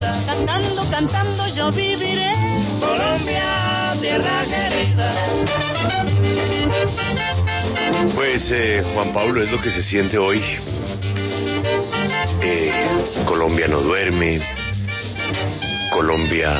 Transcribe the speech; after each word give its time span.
Cantando, 0.00 0.90
cantando 0.90 1.46
yo 1.54 1.72
viviré. 1.72 2.32
Colombia, 2.80 3.94
tierra 3.98 4.44
querida. 4.44 5.14
Pues 8.14 8.50
eh, 8.52 8.82
Juan 8.92 9.14
Pablo 9.14 9.42
es 9.42 9.50
lo 9.50 9.60
que 9.62 9.70
se 9.70 9.82
siente 9.82 10.18
hoy. 10.18 10.42
Eh, 12.42 13.24
Colombia 13.24 13.68
no 13.68 13.80
duerme. 13.80 14.38
Colombia 15.90 16.52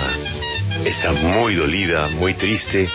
está 0.84 1.12
muy 1.12 1.56
dolida, 1.56 2.08
muy 2.08 2.32
triste. 2.34 2.88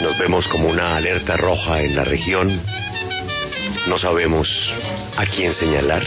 Nos 0.00 0.16
vemos 0.16 0.46
como 0.46 0.68
una 0.68 0.96
alerta 0.96 1.36
roja 1.36 1.82
en 1.82 1.96
la 1.96 2.04
región. 2.04 2.62
No 3.88 3.98
sabemos 3.98 4.48
a 5.16 5.26
quién 5.26 5.52
señalar. 5.54 6.04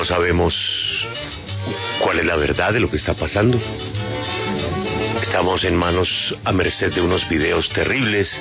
No 0.00 0.06
sabemos 0.06 0.54
cuál 2.02 2.20
es 2.20 2.24
la 2.24 2.36
verdad 2.36 2.72
de 2.72 2.80
lo 2.80 2.90
que 2.90 2.96
está 2.96 3.12
pasando. 3.12 3.60
Estamos 5.20 5.62
en 5.64 5.76
manos 5.76 6.08
a 6.42 6.52
merced 6.52 6.90
de 6.94 7.02
unos 7.02 7.28
videos 7.28 7.68
terribles 7.68 8.34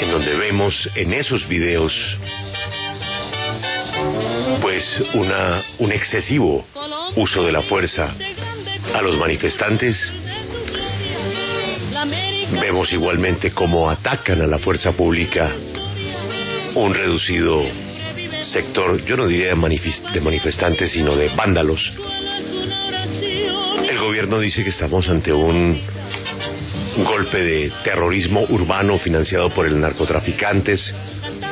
en 0.00 0.10
donde 0.10 0.34
vemos 0.34 0.90
en 0.96 1.12
esos 1.12 1.46
videos 1.46 1.94
pues 4.60 5.00
una 5.14 5.62
un 5.78 5.92
excesivo 5.92 6.66
uso 7.14 7.44
de 7.44 7.52
la 7.52 7.62
fuerza 7.62 8.12
a 8.96 9.00
los 9.00 9.16
manifestantes. 9.16 10.12
Vemos 12.60 12.92
igualmente 12.92 13.52
cómo 13.52 13.88
atacan 13.88 14.42
a 14.42 14.48
la 14.48 14.58
fuerza 14.58 14.90
pública 14.90 15.52
un 16.74 16.94
reducido 16.94 17.64
sector, 18.52 19.04
yo 19.04 19.16
no 19.16 19.26
diría 19.26 19.48
de, 19.48 19.56
manifest- 19.56 20.10
de 20.12 20.20
manifestantes, 20.20 20.92
sino 20.92 21.14
de 21.16 21.28
vándalos. 21.36 21.92
El 23.88 23.98
gobierno 23.98 24.38
dice 24.40 24.62
que 24.64 24.70
estamos 24.70 25.08
ante 25.08 25.32
un 25.32 25.80
golpe 27.04 27.38
de 27.38 27.72
terrorismo 27.84 28.44
urbano 28.48 28.98
financiado 28.98 29.50
por 29.50 29.66
el 29.66 29.78
narcotraficantes, 29.80 30.94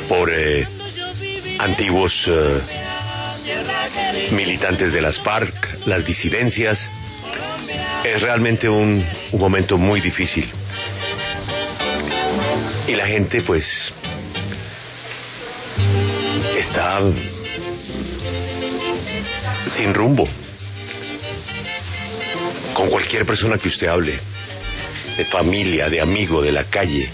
por 0.08 0.30
eh, 0.32 0.66
antiguos 1.58 2.12
eh, 2.26 2.60
militantes 4.32 4.92
de 4.92 5.00
las 5.00 5.18
FARC, 5.20 5.86
las 5.86 6.04
disidencias. 6.04 6.90
Es 8.04 8.20
realmente 8.20 8.68
un 8.68 9.04
momento 9.32 9.76
muy 9.78 10.00
difícil. 10.00 10.48
Y 12.86 12.94
la 12.94 13.06
gente 13.06 13.42
pues 13.42 13.92
está 16.66 17.00
sin 19.76 19.94
rumbo. 19.94 20.28
Con 22.74 22.90
cualquier 22.90 23.24
persona 23.24 23.56
que 23.56 23.68
usted 23.68 23.86
hable, 23.86 24.18
de 25.16 25.24
familia, 25.26 25.88
de 25.88 26.00
amigo, 26.00 26.42
de 26.42 26.52
la 26.52 26.64
calle, 26.64 27.08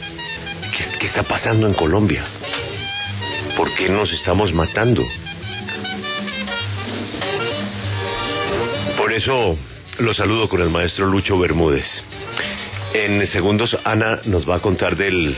¿qué, 0.76 0.98
qué 0.98 1.06
está 1.06 1.22
pasando 1.22 1.66
en 1.66 1.74
Colombia? 1.74 2.24
¿Por 3.56 3.72
qué 3.74 3.88
nos 3.88 4.12
estamos 4.12 4.52
matando? 4.52 5.04
Por 8.96 9.12
eso 9.12 9.56
lo 9.98 10.14
saludo 10.14 10.48
con 10.48 10.62
el 10.62 10.70
maestro 10.70 11.06
Lucho 11.06 11.38
Bermúdez. 11.38 11.86
En 12.94 13.26
segundos, 13.26 13.76
Ana 13.84 14.20
nos 14.24 14.48
va 14.48 14.56
a 14.56 14.60
contar 14.60 14.96
del 14.96 15.36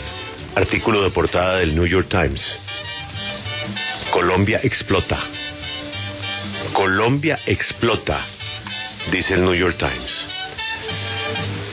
artículo 0.54 1.02
de 1.02 1.10
portada 1.10 1.58
del 1.58 1.74
New 1.74 1.86
York 1.86 2.08
Times. 2.08 2.42
Colombia 4.14 4.60
explota. 4.62 5.18
Colombia 6.72 7.36
explota, 7.46 8.24
dice 9.10 9.34
el 9.34 9.44
New 9.44 9.54
York 9.54 9.76
Times. 9.76 10.26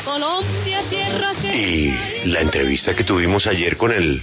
Colombia, 0.03 0.81
tierra 0.89 1.33
Y 1.53 1.93
la 2.25 2.41
entrevista 2.41 2.95
que 2.95 3.03
tuvimos 3.03 3.45
ayer 3.45 3.77
con 3.77 3.91
el 3.91 4.19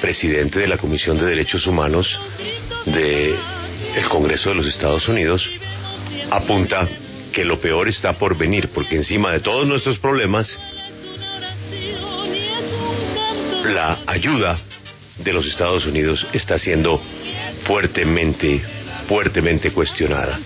presidente 0.00 0.60
de 0.60 0.66
la 0.66 0.78
Comisión 0.78 1.18
de 1.18 1.26
Derechos 1.26 1.66
Humanos 1.66 2.08
del 2.86 3.36
Congreso 4.08 4.48
de 4.48 4.54
los 4.54 4.66
Estados 4.66 5.06
Unidos 5.06 5.46
apunta 6.30 6.88
que 7.34 7.44
lo 7.44 7.60
peor 7.60 7.86
está 7.88 8.14
por 8.14 8.34
venir, 8.38 8.70
porque 8.70 8.96
encima 8.96 9.30
de 9.30 9.40
todos 9.40 9.66
nuestros 9.66 9.98
problemas, 9.98 10.58
la 13.62 13.98
ayuda 14.06 14.58
de 15.18 15.32
los 15.34 15.46
Estados 15.46 15.84
Unidos 15.84 16.26
está 16.32 16.58
siendo 16.58 16.98
fuertemente, 17.68 18.62
fuertemente 19.06 19.70
cuestionada. 19.70 20.40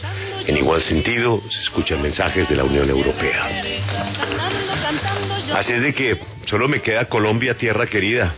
En 0.47 0.57
igual 0.57 0.83
sentido, 0.83 1.41
se 1.49 1.63
escuchan 1.63 2.03
mensajes 2.03 2.49
de 2.49 2.57
la 2.57 2.65
Unión 2.65 2.91
Europea. 2.91 3.49
Así 5.55 5.73
es 5.73 5.83
de 5.83 5.95
que 5.95 6.19
solo 6.47 6.67
me 6.67 6.83
queda 6.83 7.05
Colombia, 7.05 7.55
tierra 7.55 7.87
querida. 7.87 8.35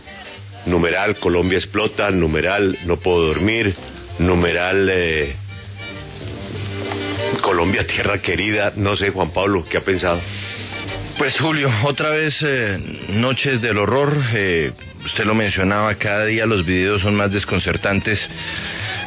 Numeral, 0.67 1.15
Colombia 1.15 1.57
explota, 1.57 2.11
numeral, 2.11 2.77
no 2.85 2.97
puedo 2.97 3.27
dormir, 3.27 3.73
numeral, 4.19 4.87
eh, 4.91 5.35
Colombia, 7.41 7.87
tierra 7.87 8.19
querida. 8.19 8.71
No 8.75 8.95
sé, 8.95 9.09
Juan 9.09 9.31
Pablo, 9.31 9.63
¿qué 9.67 9.77
ha 9.77 9.81
pensado? 9.81 10.21
Pues 11.17 11.35
Julio, 11.39 11.71
otra 11.85 12.09
vez 12.11 12.35
eh, 12.43 12.77
noches 13.09 13.61
del 13.61 13.79
horror. 13.79 14.15
eh, 14.35 14.71
usted 15.05 15.23
lo 15.23 15.35
mencionaba, 15.35 15.95
cada 15.95 16.25
día 16.25 16.45
los 16.45 16.65
videos 16.65 17.01
son 17.01 17.15
más 17.15 17.31
desconcertantes. 17.31 18.19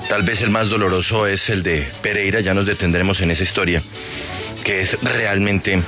Tal 0.08 0.22
vez 0.22 0.40
el 0.40 0.50
más 0.50 0.68
doloroso 0.68 1.26
es 1.26 1.48
el 1.50 1.62
de 1.62 1.86
Pereira, 2.02 2.40
ya 2.40 2.54
nos 2.54 2.66
detendremos 2.66 3.20
en 3.20 3.30
esa 3.30 3.42
historia, 3.42 3.82
que 4.64 4.80
es 4.80 5.02
realmente, 5.02 5.82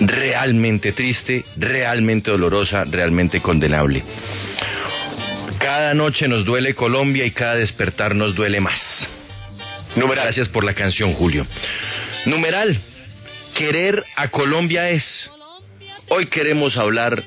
realmente 0.00 0.92
triste, 0.92 1.44
realmente 1.56 2.30
dolorosa, 2.30 2.84
realmente 2.84 3.40
condenable. 3.40 4.04
Cada 5.58 5.94
noche 5.94 6.28
nos 6.28 6.44
duele 6.44 6.74
Colombia 6.74 7.24
y 7.24 7.30
cada 7.30 7.56
despertar 7.56 8.14
nos 8.14 8.34
duele 8.34 8.60
más. 8.60 8.80
Numeral. 9.96 10.24
Gracias 10.24 10.48
por 10.48 10.64
la 10.64 10.74
canción, 10.74 11.14
Julio. 11.14 11.46
Numeral. 12.26 12.78
Querer 13.54 14.02
a 14.16 14.28
Colombia 14.28 14.90
es. 14.90 15.30
Hoy 16.08 16.26
queremos 16.26 16.76
hablar 16.76 17.22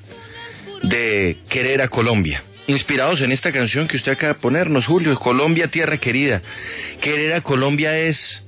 de 0.89 1.37
querer 1.49 1.81
a 1.81 1.87
Colombia. 1.87 2.43
Inspirados 2.67 3.21
en 3.21 3.31
esta 3.31 3.51
canción 3.51 3.87
que 3.87 3.97
usted 3.97 4.13
acaba 4.13 4.33
de 4.33 4.39
ponernos, 4.39 4.85
Julio, 4.85 5.15
Colombia, 5.17 5.67
tierra 5.67 5.97
querida. 5.97 6.41
Querer 7.01 7.33
a 7.33 7.41
Colombia 7.41 7.97
es 7.97 8.41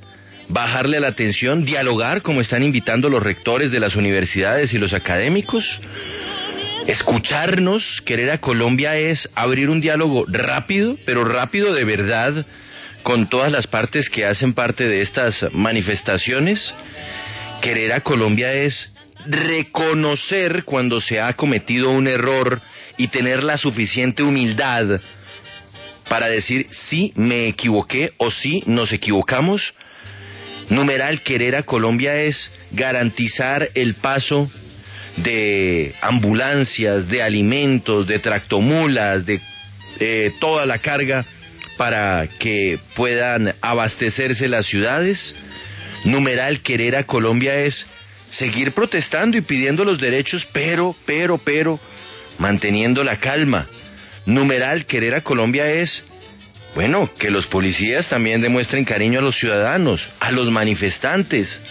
bajarle 0.49 0.99
la 0.99 1.09
atención, 1.09 1.65
dialogar 1.65 2.21
como 2.21 2.41
están 2.41 2.63
invitando 2.63 3.09
los 3.09 3.21
rectores 3.21 3.71
de 3.71 3.79
las 3.79 3.95
universidades 3.95 4.73
y 4.73 4.77
los 4.77 4.93
académicos. 4.93 5.79
Escucharnos, 6.87 8.01
querer 8.05 8.31
a 8.31 8.37
Colombia 8.39 8.97
es 8.97 9.29
abrir 9.35 9.69
un 9.69 9.81
diálogo 9.81 10.25
rápido, 10.27 10.97
pero 11.05 11.25
rápido 11.25 11.73
de 11.73 11.83
verdad, 11.83 12.45
con 13.03 13.29
todas 13.29 13.51
las 13.51 13.67
partes 13.67 14.09
que 14.09 14.25
hacen 14.25 14.53
parte 14.53 14.87
de 14.87 15.01
estas 15.01 15.45
manifestaciones. 15.51 16.73
Querer 17.61 17.91
a 17.93 18.01
Colombia 18.01 18.53
es 18.53 18.96
reconocer 19.27 20.63
cuando 20.63 21.01
se 21.01 21.19
ha 21.19 21.33
cometido 21.33 21.91
un 21.91 22.07
error 22.07 22.59
y 22.97 23.09
tener 23.09 23.43
la 23.43 23.57
suficiente 23.57 24.23
humildad 24.23 24.99
para 26.09 26.27
decir 26.27 26.67
sí 26.71 27.11
me 27.15 27.47
equivoqué 27.47 28.13
o 28.17 28.31
sí 28.31 28.63
nos 28.65 28.91
equivocamos. 28.91 29.73
Numeral 30.69 31.21
querer 31.21 31.55
a 31.55 31.63
Colombia 31.63 32.15
es 32.21 32.51
garantizar 32.71 33.69
el 33.73 33.95
paso 33.95 34.49
de 35.17 35.93
ambulancias, 36.01 37.07
de 37.07 37.23
alimentos, 37.23 38.07
de 38.07 38.19
tractomulas, 38.19 39.25
de 39.25 39.39
eh, 39.99 40.31
toda 40.39 40.65
la 40.65 40.79
carga 40.79 41.25
para 41.77 42.27
que 42.39 42.79
puedan 42.95 43.53
abastecerse 43.61 44.47
las 44.47 44.65
ciudades. 44.67 45.35
Numeral 46.03 46.61
querer 46.61 46.95
a 46.95 47.03
Colombia 47.03 47.55
es 47.61 47.85
seguir 48.31 48.73
protestando 48.73 49.37
y 49.37 49.41
pidiendo 49.41 49.83
los 49.83 49.99
derechos, 49.99 50.45
pero, 50.51 50.95
pero, 51.05 51.37
pero, 51.37 51.79
manteniendo 52.37 53.03
la 53.03 53.17
calma. 53.17 53.67
Numeral 54.25 54.85
querer 54.85 55.15
a 55.15 55.21
Colombia 55.21 55.71
es, 55.71 56.03
bueno, 56.75 57.09
que 57.17 57.31
los 57.31 57.47
policías 57.47 58.09
también 58.09 58.41
demuestren 58.41 58.85
cariño 58.85 59.19
a 59.19 59.23
los 59.23 59.37
ciudadanos, 59.37 60.05
a 60.19 60.31
los 60.31 60.51
manifestantes. 60.51 61.61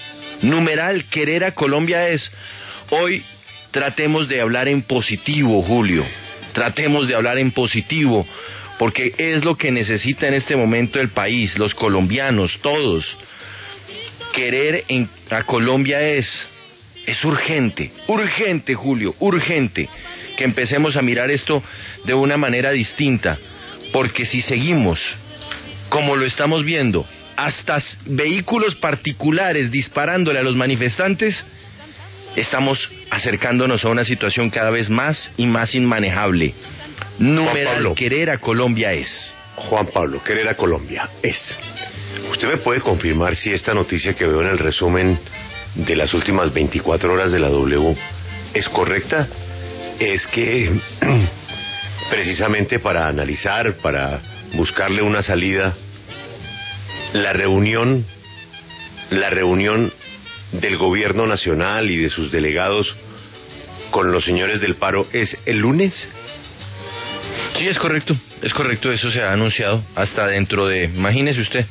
Numeral 0.42 1.04
querer 1.04 1.44
a 1.44 1.52
Colombia 1.52 2.08
es, 2.08 2.30
hoy 2.90 3.22
tratemos 3.70 4.28
de 4.28 4.40
hablar 4.40 4.68
en 4.68 4.82
positivo, 4.82 5.62
Julio. 5.62 6.04
Tratemos 6.52 7.06
de 7.06 7.14
hablar 7.14 7.38
en 7.38 7.50
positivo, 7.50 8.26
porque 8.78 9.14
es 9.18 9.44
lo 9.44 9.56
que 9.56 9.70
necesita 9.70 10.26
en 10.26 10.34
este 10.34 10.56
momento 10.56 10.98
el 10.98 11.10
país, 11.10 11.58
los 11.58 11.74
colombianos, 11.74 12.58
todos. 12.62 13.04
Querer 14.36 14.84
en, 14.88 15.08
a 15.30 15.44
Colombia 15.44 15.98
es, 16.00 16.28
es 17.06 17.24
urgente, 17.24 17.90
urgente, 18.06 18.74
Julio, 18.74 19.14
urgente, 19.18 19.88
que 20.36 20.44
empecemos 20.44 20.94
a 20.96 21.02
mirar 21.02 21.30
esto 21.30 21.62
de 22.04 22.12
una 22.12 22.36
manera 22.36 22.70
distinta, 22.70 23.38
porque 23.92 24.26
si 24.26 24.42
seguimos 24.42 25.00
como 25.88 26.16
lo 26.16 26.26
estamos 26.26 26.66
viendo, 26.66 27.06
hasta 27.36 27.78
vehículos 28.04 28.74
particulares 28.74 29.70
disparándole 29.70 30.38
a 30.38 30.42
los 30.42 30.54
manifestantes, 30.54 31.42
estamos 32.36 32.90
acercándonos 33.10 33.86
a 33.86 33.88
una 33.88 34.04
situación 34.04 34.50
cada 34.50 34.68
vez 34.68 34.90
más 34.90 35.30
y 35.38 35.46
más 35.46 35.74
inmanejable. 35.74 36.52
Numeral 37.18 37.94
querer 37.94 38.30
a 38.30 38.36
Colombia 38.36 38.92
es. 38.92 39.32
Juan 39.56 39.86
Pablo, 39.86 40.22
querer 40.22 40.46
a 40.48 40.54
Colombia 40.54 41.08
es. 41.22 41.58
¿Usted 42.30 42.48
me 42.48 42.56
puede 42.58 42.80
confirmar 42.80 43.36
si 43.36 43.52
esta 43.52 43.74
noticia 43.74 44.14
que 44.14 44.26
veo 44.26 44.42
en 44.42 44.48
el 44.48 44.58
resumen 44.58 45.18
de 45.74 45.96
las 45.96 46.12
últimas 46.14 46.52
24 46.52 47.12
horas 47.12 47.32
de 47.32 47.38
la 47.38 47.48
W 47.48 47.96
es 48.54 48.68
correcta? 48.68 49.28
Es 49.98 50.26
que 50.28 50.70
precisamente 52.10 52.78
para 52.78 53.06
analizar, 53.06 53.74
para 53.76 54.20
buscarle 54.54 55.02
una 55.02 55.22
salida, 55.22 55.74
la 57.12 57.32
reunión, 57.32 58.04
la 59.10 59.30
reunión 59.30 59.92
del 60.52 60.76
gobierno 60.76 61.26
nacional 61.26 61.90
y 61.90 61.96
de 61.96 62.10
sus 62.10 62.30
delegados 62.30 62.94
con 63.90 64.12
los 64.12 64.24
señores 64.24 64.60
del 64.60 64.76
paro 64.76 65.06
es 65.12 65.36
el 65.46 65.58
lunes. 65.58 66.08
Sí, 67.58 67.66
es 67.68 67.78
correcto, 67.78 68.14
es 68.42 68.52
correcto, 68.52 68.92
eso 68.92 69.10
se 69.10 69.22
ha 69.22 69.32
anunciado 69.32 69.82
hasta 69.94 70.26
dentro 70.26 70.66
de, 70.66 70.84
imagínese 70.84 71.40
usted, 71.40 71.64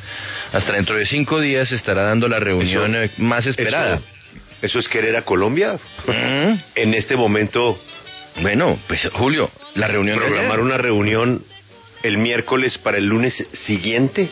hasta 0.56 0.72
dentro 0.72 0.96
de 0.96 1.06
cinco 1.06 1.42
días 1.42 1.68
se 1.68 1.76
estará 1.76 2.04
dando 2.04 2.30
la 2.30 2.40
reunión 2.40 2.96
eh, 2.96 3.12
más 3.18 3.46
esperada. 3.46 4.00
Eso, 4.62 4.80
es 4.80 4.88
querer 4.88 5.18
a 5.18 5.24
Colombia? 5.24 5.78
Mm. 6.08 6.54
En 6.76 6.94
este 6.94 7.18
momento... 7.18 7.78
Bueno, 8.42 8.80
pues 8.88 9.08
Julio, 9.14 9.50
la 9.76 9.88
reunión... 9.88 10.18
Programar 10.18 10.62
una 10.62 10.78
reunión 10.78 11.44
el 12.04 12.18
miércoles 12.18 12.78
para 12.78 12.98
el 12.98 13.06
lunes 13.06 13.46
siguiente. 13.52 14.30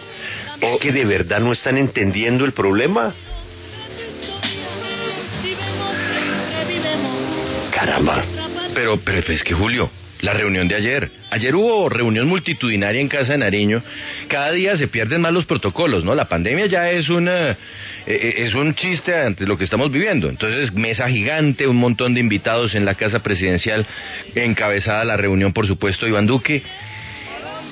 ¿Es 0.62 0.78
que 0.80 0.94
de 0.94 1.04
verdad 1.04 1.42
no 1.42 1.52
están 1.52 1.78
entendiendo 1.78 2.46
el 2.46 2.54
problema? 2.54 3.14
Caramba. 7.75 8.24
Pero, 8.74 8.98
pero 8.98 9.20
es 9.20 9.44
que 9.44 9.54
Julio, 9.54 9.90
la 10.24 10.34
reunión 10.34 10.70
de 10.70 10.75
ayer. 10.75 11.12
Ayer 11.31 11.54
hubo 11.54 11.90
reunión 11.90 12.28
multitudinaria 12.28 13.02
en 13.02 13.10
Casa 13.10 13.34
de 13.34 13.40
Nariño. 13.40 13.84
Cada 14.30 14.52
día 14.54 14.78
se 14.78 14.88
pierden 14.88 15.20
más 15.20 15.34
los 15.34 15.46
protocolos, 15.46 16.06
¿no? 16.06 16.16
La 16.16 16.30
pandemia 16.30 16.66
ya 16.66 16.90
es 16.90 17.10
una 17.10 17.52
eh, 17.52 17.56
eh, 18.06 18.34
es 18.38 18.54
un 18.54 18.74
chiste 18.74 19.14
ante 19.14 19.46
lo 19.46 19.58
que 19.58 19.66
estamos 19.66 19.92
viviendo. 19.92 20.30
Entonces, 20.30 20.74
mesa 20.74 21.10
gigante, 21.10 21.68
un 21.68 21.75
montón 21.75 22.14
de 22.14 22.22
invitados 22.22 22.74
en 22.74 22.86
la 22.86 22.96
casa 22.96 23.20
presidencial, 23.20 23.86
encabezada 24.34 25.04
la 25.04 25.18
reunión, 25.18 25.52
por 25.52 25.68
supuesto, 25.68 26.08
Iván 26.08 26.25
Duque. 26.25 26.64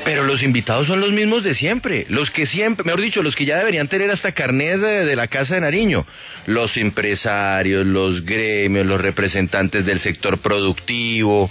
Pero 0.03 0.23
los 0.25 0.43
invitados 0.43 0.87
son 0.87 0.99
los 0.99 1.13
mismos 1.13 1.43
de 1.43 1.53
siempre, 1.55 2.05
los 2.09 2.31
que 2.31 2.45
siempre, 2.45 2.83
mejor 2.83 3.01
dicho, 3.01 3.23
los 3.23 3.35
que 3.35 3.45
ya 3.45 3.59
deberían 3.59 3.87
tener 3.87 4.09
hasta 4.09 4.33
carnet 4.33 4.79
de, 4.79 5.15
la 5.15 5.27
Casa 5.27 5.55
de 5.55 5.61
Nariño, 5.61 6.05
los 6.47 6.75
empresarios, 6.75 7.85
los 7.85 8.25
gremios, 8.25 8.85
los 8.85 8.99
representantes 8.99 9.85
del 9.85 9.99
sector 9.99 10.39
productivo. 10.39 11.49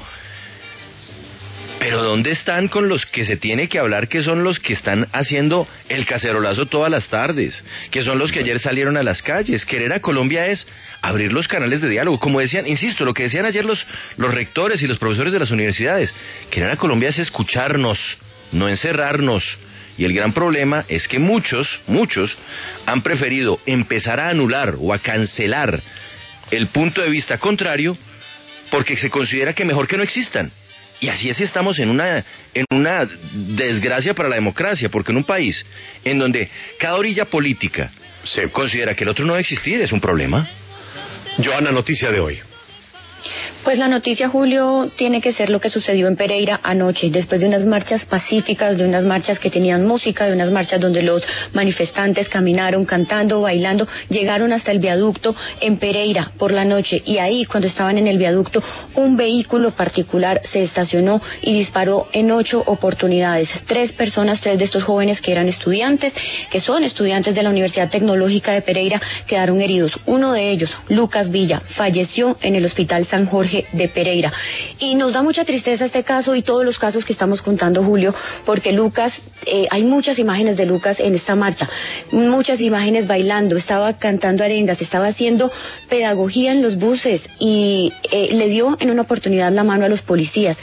Pero 1.80 2.02
¿dónde 2.02 2.32
están 2.32 2.68
con 2.68 2.90
los 2.90 3.06
que 3.06 3.24
se 3.24 3.38
tiene 3.38 3.66
que 3.66 3.78
hablar, 3.78 4.06
que 4.06 4.22
son 4.22 4.44
los 4.44 4.60
que 4.60 4.74
están 4.74 5.08
haciendo 5.12 5.66
el 5.88 6.04
cacerolazo 6.04 6.66
todas 6.66 6.90
las 6.90 7.08
tardes, 7.08 7.64
que 7.90 8.04
son 8.04 8.18
los 8.18 8.30
que 8.30 8.40
ayer 8.40 8.60
salieron 8.60 8.98
a 8.98 9.02
las 9.02 9.22
calles? 9.22 9.64
Querer 9.64 9.94
a 9.94 10.00
Colombia 10.00 10.46
es 10.48 10.66
abrir 11.00 11.32
los 11.32 11.48
canales 11.48 11.80
de 11.80 11.88
diálogo, 11.88 12.18
como 12.18 12.40
decían, 12.40 12.66
insisto, 12.66 13.06
lo 13.06 13.14
que 13.14 13.22
decían 13.22 13.46
ayer 13.46 13.64
los, 13.64 13.86
los 14.18 14.34
rectores 14.34 14.82
y 14.82 14.86
los 14.86 14.98
profesores 14.98 15.32
de 15.32 15.38
las 15.38 15.50
universidades, 15.52 16.14
querer 16.50 16.70
a 16.70 16.76
Colombia 16.76 17.08
es 17.08 17.18
escucharnos, 17.18 18.18
no 18.52 18.68
encerrarnos. 18.68 19.42
Y 19.96 20.04
el 20.04 20.12
gran 20.12 20.34
problema 20.34 20.84
es 20.86 21.08
que 21.08 21.18
muchos, 21.18 21.80
muchos 21.86 22.36
han 22.84 23.00
preferido 23.00 23.58
empezar 23.64 24.20
a 24.20 24.28
anular 24.28 24.74
o 24.78 24.92
a 24.92 24.98
cancelar 24.98 25.80
el 26.50 26.66
punto 26.66 27.00
de 27.00 27.08
vista 27.08 27.38
contrario 27.38 27.96
porque 28.70 28.98
se 28.98 29.08
considera 29.08 29.54
que 29.54 29.64
mejor 29.64 29.88
que 29.88 29.96
no 29.96 30.02
existan. 30.02 30.52
Y 31.00 31.08
así 31.08 31.30
es 31.30 31.40
estamos 31.40 31.78
en 31.78 31.88
una, 31.88 32.24
en 32.52 32.66
una 32.70 33.08
desgracia 33.32 34.14
para 34.14 34.28
la 34.28 34.34
democracia, 34.34 34.88
porque 34.90 35.12
en 35.12 35.18
un 35.18 35.24
país 35.24 35.64
en 36.04 36.18
donde 36.18 36.48
cada 36.78 36.96
orilla 36.96 37.24
política 37.24 37.90
se 38.24 38.50
considera 38.50 38.94
que 38.94 39.04
el 39.04 39.10
otro 39.10 39.24
no 39.24 39.32
debe 39.32 39.40
existir, 39.40 39.80
es 39.80 39.92
un 39.92 40.00
problema. 40.00 40.46
Joana, 41.42 41.72
noticia 41.72 42.10
de 42.10 42.20
hoy. 42.20 42.40
Pues 43.64 43.76
la 43.76 43.88
noticia, 43.88 44.30
Julio, 44.30 44.90
tiene 44.96 45.20
que 45.20 45.34
ser 45.34 45.50
lo 45.50 45.60
que 45.60 45.68
sucedió 45.68 46.08
en 46.08 46.16
Pereira 46.16 46.58
anoche, 46.62 47.10
después 47.10 47.42
de 47.42 47.46
unas 47.46 47.66
marchas 47.66 48.02
pacíficas, 48.06 48.78
de 48.78 48.86
unas 48.86 49.04
marchas 49.04 49.38
que 49.38 49.50
tenían 49.50 49.86
música, 49.86 50.24
de 50.24 50.32
unas 50.32 50.50
marchas 50.50 50.80
donde 50.80 51.02
los 51.02 51.22
manifestantes 51.52 52.30
caminaron 52.30 52.86
cantando, 52.86 53.42
bailando, 53.42 53.86
llegaron 54.08 54.54
hasta 54.54 54.72
el 54.72 54.78
viaducto 54.78 55.36
en 55.60 55.76
Pereira 55.76 56.32
por 56.38 56.52
la 56.52 56.64
noche 56.64 57.02
y 57.04 57.18
ahí, 57.18 57.44
cuando 57.44 57.68
estaban 57.68 57.98
en 57.98 58.06
el 58.06 58.16
viaducto, 58.16 58.62
un 58.94 59.18
vehículo 59.18 59.72
particular 59.72 60.40
se 60.50 60.64
estacionó 60.64 61.20
y 61.42 61.52
disparó 61.52 62.08
en 62.14 62.30
ocho 62.30 62.62
oportunidades. 62.64 63.50
Tres 63.66 63.92
personas, 63.92 64.40
tres 64.40 64.58
de 64.58 64.64
estos 64.64 64.84
jóvenes 64.84 65.20
que 65.20 65.32
eran 65.32 65.48
estudiantes, 65.48 66.14
que 66.50 66.62
son 66.62 66.82
estudiantes 66.82 67.34
de 67.34 67.42
la 67.42 67.50
Universidad 67.50 67.90
Tecnológica 67.90 68.52
de 68.52 68.62
Pereira, 68.62 69.02
quedaron 69.26 69.60
heridos. 69.60 69.92
Uno 70.06 70.32
de 70.32 70.50
ellos, 70.50 70.70
Lucas 70.88 71.30
Villa, 71.30 71.60
falleció 71.76 72.38
en 72.40 72.54
el 72.54 72.64
Hospital 72.64 73.06
San 73.06 73.26
Jorge 73.26 73.49
de 73.72 73.88
Pereira. 73.88 74.32
Y 74.78 74.94
nos 74.94 75.12
da 75.12 75.22
mucha 75.22 75.44
tristeza 75.44 75.86
este 75.86 76.02
caso 76.02 76.34
y 76.34 76.42
todos 76.42 76.64
los 76.64 76.78
casos 76.78 77.04
que 77.04 77.12
estamos 77.12 77.42
contando, 77.42 77.82
Julio, 77.82 78.14
porque 78.44 78.72
Lucas, 78.72 79.12
eh, 79.46 79.66
hay 79.70 79.84
muchas 79.84 80.18
imágenes 80.18 80.56
de 80.56 80.66
Lucas 80.66 80.98
en 81.00 81.14
esta 81.14 81.34
marcha, 81.34 81.68
muchas 82.12 82.60
imágenes 82.60 83.06
bailando, 83.06 83.56
estaba 83.56 83.94
cantando 83.96 84.44
arengas, 84.44 84.80
estaba 84.80 85.08
haciendo 85.08 85.50
pedagogía 85.88 86.52
en 86.52 86.62
los 86.62 86.76
buses 86.76 87.22
y 87.38 87.92
eh, 88.10 88.28
le 88.32 88.48
dio 88.48 88.76
en 88.80 88.90
una 88.90 89.02
oportunidad 89.02 89.52
la 89.52 89.64
mano 89.64 89.84
a 89.84 89.88
los 89.88 90.02
policías. 90.02 90.56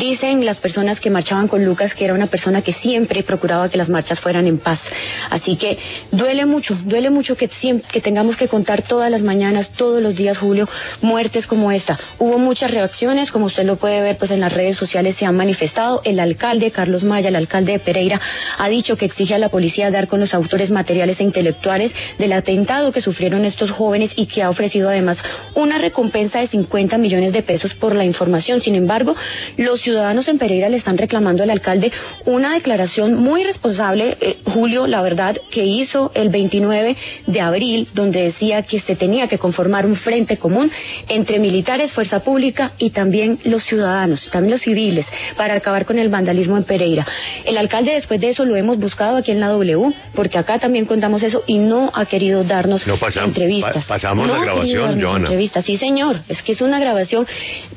Dicen 0.00 0.46
las 0.46 0.58
personas 0.58 0.98
que 0.98 1.10
marchaban 1.10 1.46
con 1.46 1.62
Lucas 1.62 1.92
que 1.92 2.06
era 2.06 2.14
una 2.14 2.26
persona 2.26 2.62
que 2.62 2.72
siempre 2.72 3.22
procuraba 3.22 3.68
que 3.68 3.76
las 3.76 3.90
marchas 3.90 4.18
fueran 4.18 4.46
en 4.46 4.56
paz. 4.56 4.80
Así 5.28 5.56
que 5.56 5.76
duele 6.10 6.46
mucho, 6.46 6.74
duele 6.84 7.10
mucho 7.10 7.36
que, 7.36 7.50
que 7.92 8.00
tengamos 8.00 8.38
que 8.38 8.48
contar 8.48 8.80
todas 8.80 9.10
las 9.10 9.20
mañanas, 9.20 9.68
todos 9.76 10.02
los 10.02 10.16
días, 10.16 10.38
Julio, 10.38 10.66
muertes 11.02 11.46
como 11.46 11.70
esta. 11.70 12.00
Hubo 12.18 12.38
muchas 12.38 12.70
reacciones, 12.70 13.30
como 13.30 13.44
usted 13.44 13.64
lo 13.64 13.76
puede 13.76 14.00
ver, 14.00 14.16
pues 14.16 14.30
en 14.30 14.40
las 14.40 14.54
redes 14.54 14.78
sociales 14.78 15.16
se 15.16 15.26
han 15.26 15.36
manifestado. 15.36 16.00
El 16.02 16.18
alcalde, 16.18 16.70
Carlos 16.70 17.04
Maya, 17.04 17.28
el 17.28 17.36
alcalde 17.36 17.72
de 17.72 17.78
Pereira, 17.80 18.18
ha 18.56 18.68
dicho 18.70 18.96
que 18.96 19.04
exige 19.04 19.34
a 19.34 19.38
la 19.38 19.50
policía 19.50 19.90
dar 19.90 20.08
con 20.08 20.18
los 20.18 20.32
autores 20.32 20.70
materiales 20.70 21.20
e 21.20 21.24
intelectuales 21.24 21.92
del 22.16 22.32
atentado 22.32 22.90
que 22.90 23.02
sufrieron 23.02 23.44
estos 23.44 23.70
jóvenes 23.70 24.12
y 24.16 24.24
que 24.26 24.42
ha 24.42 24.48
ofrecido 24.48 24.88
además 24.88 25.18
una 25.54 25.76
recompensa 25.76 26.40
de 26.40 26.46
50 26.46 26.96
millones 26.96 27.34
de 27.34 27.42
pesos 27.42 27.74
por 27.74 27.94
la 27.94 28.06
información. 28.06 28.62
Sin 28.62 28.76
embargo, 28.76 29.14
los 29.58 29.89
ciudadanos 29.90 30.28
en 30.28 30.38
Pereira 30.38 30.68
le 30.68 30.76
están 30.76 30.96
reclamando 30.96 31.42
al 31.42 31.50
alcalde 31.50 31.90
una 32.24 32.54
declaración 32.54 33.14
muy 33.14 33.42
responsable, 33.42 34.16
eh, 34.20 34.38
Julio, 34.44 34.86
la 34.86 35.02
verdad, 35.02 35.36
que 35.50 35.64
hizo 35.64 36.12
el 36.14 36.28
29 36.28 36.96
de 37.26 37.40
abril, 37.40 37.88
donde 37.92 38.22
decía 38.22 38.62
que 38.62 38.78
se 38.78 38.94
tenía 38.94 39.26
que 39.26 39.38
conformar 39.38 39.86
un 39.86 39.96
frente 39.96 40.36
común 40.36 40.70
entre 41.08 41.40
militares, 41.40 41.90
fuerzas 41.92 42.22
pública 42.22 42.70
y 42.78 42.90
también 42.90 43.38
los 43.44 43.64
ciudadanos, 43.64 44.28
también 44.30 44.52
los 44.52 44.62
civiles, 44.62 45.06
para 45.36 45.54
acabar 45.54 45.84
con 45.86 45.98
el 45.98 46.08
vandalismo 46.08 46.56
en 46.56 46.62
Pereira. 46.62 47.04
El 47.44 47.58
alcalde 47.58 47.94
después 47.94 48.20
de 48.20 48.28
eso 48.28 48.44
lo 48.44 48.54
hemos 48.54 48.78
buscado 48.78 49.16
aquí 49.16 49.32
en 49.32 49.40
la 49.40 49.48
W, 49.48 49.92
porque 50.14 50.38
acá 50.38 50.60
también 50.60 50.84
contamos 50.84 51.24
eso 51.24 51.42
y 51.48 51.58
no 51.58 51.90
ha 51.94 52.06
querido 52.06 52.44
darnos 52.44 52.82
entrevistas. 53.24 53.84
pasamos 53.86 54.28
la 54.28 54.38
grabación, 54.38 55.02
Joana. 55.02 55.24
Entrevistas. 55.24 55.64
Sí, 55.64 55.78
señor, 55.78 56.20
es 56.28 56.40
que 56.42 56.52
es 56.52 56.60
una 56.60 56.78
grabación. 56.78 57.26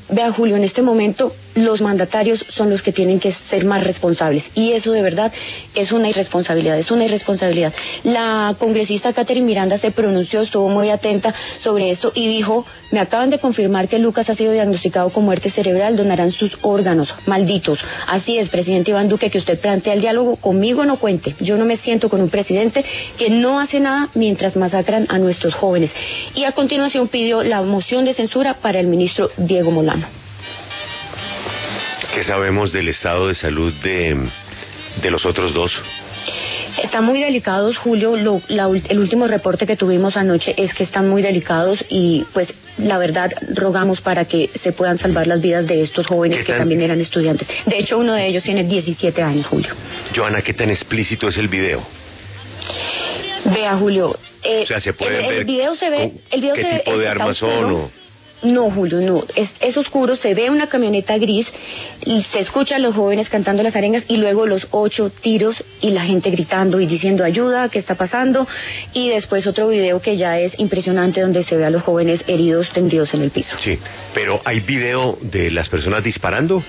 Vea, 0.09 0.31
Julio, 0.31 0.57
en 0.57 0.63
este 0.63 0.83
momento 0.83 1.33
los 1.55 1.81
mandatarios 1.81 2.45
son 2.49 2.69
los 2.69 2.81
que 2.81 2.91
tienen 2.91 3.19
que 3.19 3.33
ser 3.49 3.65
más 3.65 3.83
responsables 3.83 4.43
y 4.55 4.71
eso 4.71 4.91
de 4.91 5.01
verdad 5.01 5.31
es 5.75 5.91
una 5.91 6.09
irresponsabilidad, 6.09 6.77
es 6.77 6.91
una 6.91 7.05
irresponsabilidad. 7.05 7.73
La 8.03 8.55
congresista 8.57 9.13
Catherine 9.13 9.45
Miranda 9.45 9.77
se 9.77 9.91
pronunció, 9.91 10.41
estuvo 10.41 10.69
muy 10.69 10.89
atenta 10.89 11.33
sobre 11.61 11.91
esto 11.91 12.11
y 12.15 12.27
dijo, 12.27 12.65
me 12.91 12.99
acaban 12.99 13.29
de 13.29 13.39
confirmar 13.39 13.87
que 13.87 13.99
Lucas 13.99 14.29
ha 14.29 14.35
sido 14.35 14.51
diagnosticado 14.51 15.09
con 15.09 15.25
muerte 15.25 15.49
cerebral, 15.49 15.95
donarán 15.95 16.31
sus 16.31 16.57
órganos, 16.61 17.13
malditos. 17.25 17.79
Así 18.07 18.37
es, 18.37 18.49
presidente 18.49 18.91
Iván 18.91 19.09
Duque, 19.09 19.29
que 19.29 19.37
usted 19.37 19.59
plantea 19.59 19.93
el 19.93 20.01
diálogo, 20.01 20.35
conmigo 20.37 20.85
no 20.85 20.97
cuente. 20.97 21.35
Yo 21.39 21.57
no 21.57 21.65
me 21.65 21.77
siento 21.77 22.09
con 22.09 22.21
un 22.21 22.29
presidente 22.29 22.83
que 23.17 23.29
no 23.29 23.59
hace 23.59 23.79
nada 23.79 24.09
mientras 24.13 24.55
masacran 24.55 25.05
a 25.09 25.17
nuestros 25.17 25.53
jóvenes. 25.53 25.91
Y 26.35 26.43
a 26.43 26.51
continuación 26.51 27.07
pidió 27.07 27.43
la 27.43 27.61
moción 27.61 28.05
de 28.05 28.13
censura 28.13 28.55
para 28.55 28.79
el 28.79 28.87
ministro 28.87 29.29
Diego 29.37 29.71
Molano. 29.71 30.22
¿Qué 32.13 32.23
sabemos 32.23 32.71
del 32.71 32.89
estado 32.89 33.27
de 33.27 33.35
salud 33.35 33.73
de, 33.83 34.15
de 35.01 35.11
los 35.11 35.25
otros 35.25 35.53
dos? 35.53 35.71
Están 36.81 37.05
muy 37.05 37.21
delicados, 37.21 37.77
Julio. 37.77 38.15
el 38.15 38.99
último 38.99 39.27
reporte 39.27 39.65
que 39.65 39.75
tuvimos 39.75 40.17
anoche 40.17 40.53
es 40.57 40.73
que 40.73 40.83
están 40.83 41.07
muy 41.09 41.21
delicados 41.21 41.83
y 41.89 42.25
pues 42.33 42.49
la 42.77 42.97
verdad 42.97 43.31
rogamos 43.55 44.01
para 44.01 44.25
que 44.25 44.49
se 44.61 44.71
puedan 44.73 44.97
salvar 44.97 45.27
las 45.27 45.41
vidas 45.41 45.67
de 45.67 45.81
estos 45.83 46.07
jóvenes 46.07 46.43
que 46.43 46.53
también 46.53 46.81
eran 46.81 46.99
estudiantes. 46.99 47.47
De 47.65 47.77
hecho, 47.79 47.97
uno 47.99 48.13
de 48.13 48.27
ellos 48.27 48.43
tiene 48.43 48.63
17 48.63 49.21
años, 49.21 49.45
Julio. 49.47 49.69
Joana, 50.15 50.41
¿qué 50.41 50.53
tan 50.53 50.69
explícito 50.69 51.27
es 51.27 51.37
el 51.37 51.47
video? 51.47 51.83
Vea, 53.45 53.75
Julio. 53.75 54.17
eh, 54.41 54.61
O 54.63 54.67
sea, 54.67 54.79
se 54.79 54.93
puede 54.93 55.19
el, 55.19 55.25
el 55.25 55.35
ver 55.35 55.45
video 55.45 55.75
se 55.75 55.89
ve. 55.89 56.11
El 56.31 56.41
video 56.41 56.55
qué 56.55 56.61
se 56.61 56.67
ve- 56.69 56.79
tipo 56.79 56.97
de 56.97 57.07
armas 57.07 57.37
son 57.37 57.65
o- 57.71 57.91
No, 58.43 58.69
Julio, 58.69 58.99
no. 59.01 59.23
Es, 59.35 59.49
es 59.59 59.77
oscuro, 59.77 60.15
se 60.15 60.33
ve 60.33 60.49
una 60.49 60.67
camioneta 60.67 61.17
gris, 61.17 61.47
y 62.05 62.23
se 62.23 62.39
escuchan 62.39 62.81
los 62.81 62.95
jóvenes 62.95 63.29
cantando 63.29 63.63
las 63.63 63.75
arengas 63.75 64.03
y 64.07 64.17
luego 64.17 64.45
los 64.45 64.67
ocho 64.71 65.09
tiros 65.09 65.63
y 65.81 65.91
la 65.91 66.03
gente 66.03 66.29
gritando 66.31 66.79
y 66.79 66.85
diciendo 66.85 67.23
ayuda, 67.23 67.69
¿qué 67.69 67.79
está 67.79 67.95
pasando? 67.95 68.47
Y 68.93 69.09
después 69.09 69.47
otro 69.47 69.67
video 69.67 70.01
que 70.01 70.17
ya 70.17 70.39
es 70.39 70.57
impresionante 70.59 71.21
donde 71.21 71.43
se 71.43 71.55
ve 71.55 71.65
a 71.65 71.69
los 71.69 71.83
jóvenes 71.83 72.23
heridos 72.27 72.69
tendidos 72.71 73.13
en 73.13 73.21
el 73.21 73.31
piso. 73.31 73.55
Sí, 73.59 73.79
pero 74.13 74.41
¿hay 74.43 74.59
video 74.59 75.17
de 75.21 75.51
las 75.51 75.69
personas 75.69 76.03
disparando? 76.03 76.63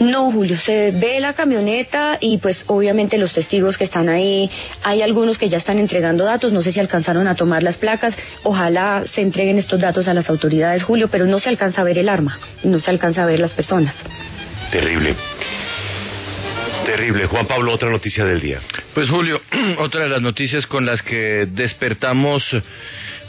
No, 0.00 0.30
Julio, 0.30 0.56
se 0.58 0.92
ve 0.92 1.18
la 1.20 1.32
camioneta 1.32 2.18
y 2.20 2.38
pues 2.38 2.62
obviamente 2.68 3.18
los 3.18 3.32
testigos 3.32 3.76
que 3.76 3.84
están 3.84 4.08
ahí, 4.08 4.48
hay 4.84 5.02
algunos 5.02 5.38
que 5.38 5.48
ya 5.48 5.58
están 5.58 5.78
entregando 5.78 6.24
datos, 6.24 6.52
no 6.52 6.62
sé 6.62 6.72
si 6.72 6.78
alcanzaron 6.78 7.26
a 7.26 7.34
tomar 7.34 7.62
las 7.62 7.78
placas, 7.78 8.16
ojalá 8.44 9.04
se 9.12 9.22
entreguen 9.22 9.58
estos 9.58 9.80
datos 9.80 10.06
a 10.06 10.14
las 10.14 10.30
autoridades, 10.30 10.84
Julio, 10.84 11.08
pero 11.08 11.26
no 11.26 11.40
se 11.40 11.48
alcanza 11.48 11.80
a 11.80 11.84
ver 11.84 11.98
el 11.98 12.08
arma, 12.08 12.38
no 12.62 12.78
se 12.78 12.90
alcanza 12.90 13.24
a 13.24 13.26
ver 13.26 13.40
las 13.40 13.54
personas. 13.54 13.96
Terrible. 14.70 15.16
Terrible. 16.84 17.26
Juan 17.26 17.46
Pablo, 17.46 17.72
otra 17.72 17.90
noticia 17.90 18.24
del 18.24 18.40
día. 18.40 18.60
Pues 18.94 19.10
Julio, 19.10 19.40
otra 19.78 20.04
de 20.04 20.08
las 20.08 20.22
noticias 20.22 20.66
con 20.66 20.86
las 20.86 21.02
que 21.02 21.46
despertamos, 21.50 22.44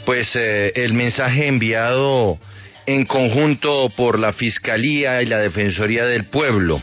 pues 0.06 0.34
eh, 0.34 0.72
el 0.76 0.94
mensaje 0.94 1.46
enviado 1.46 2.38
en 2.90 3.04
conjunto 3.04 3.88
por 3.96 4.18
la 4.18 4.32
Fiscalía 4.32 5.22
y 5.22 5.26
la 5.26 5.38
Defensoría 5.38 6.04
del 6.06 6.24
Pueblo. 6.24 6.82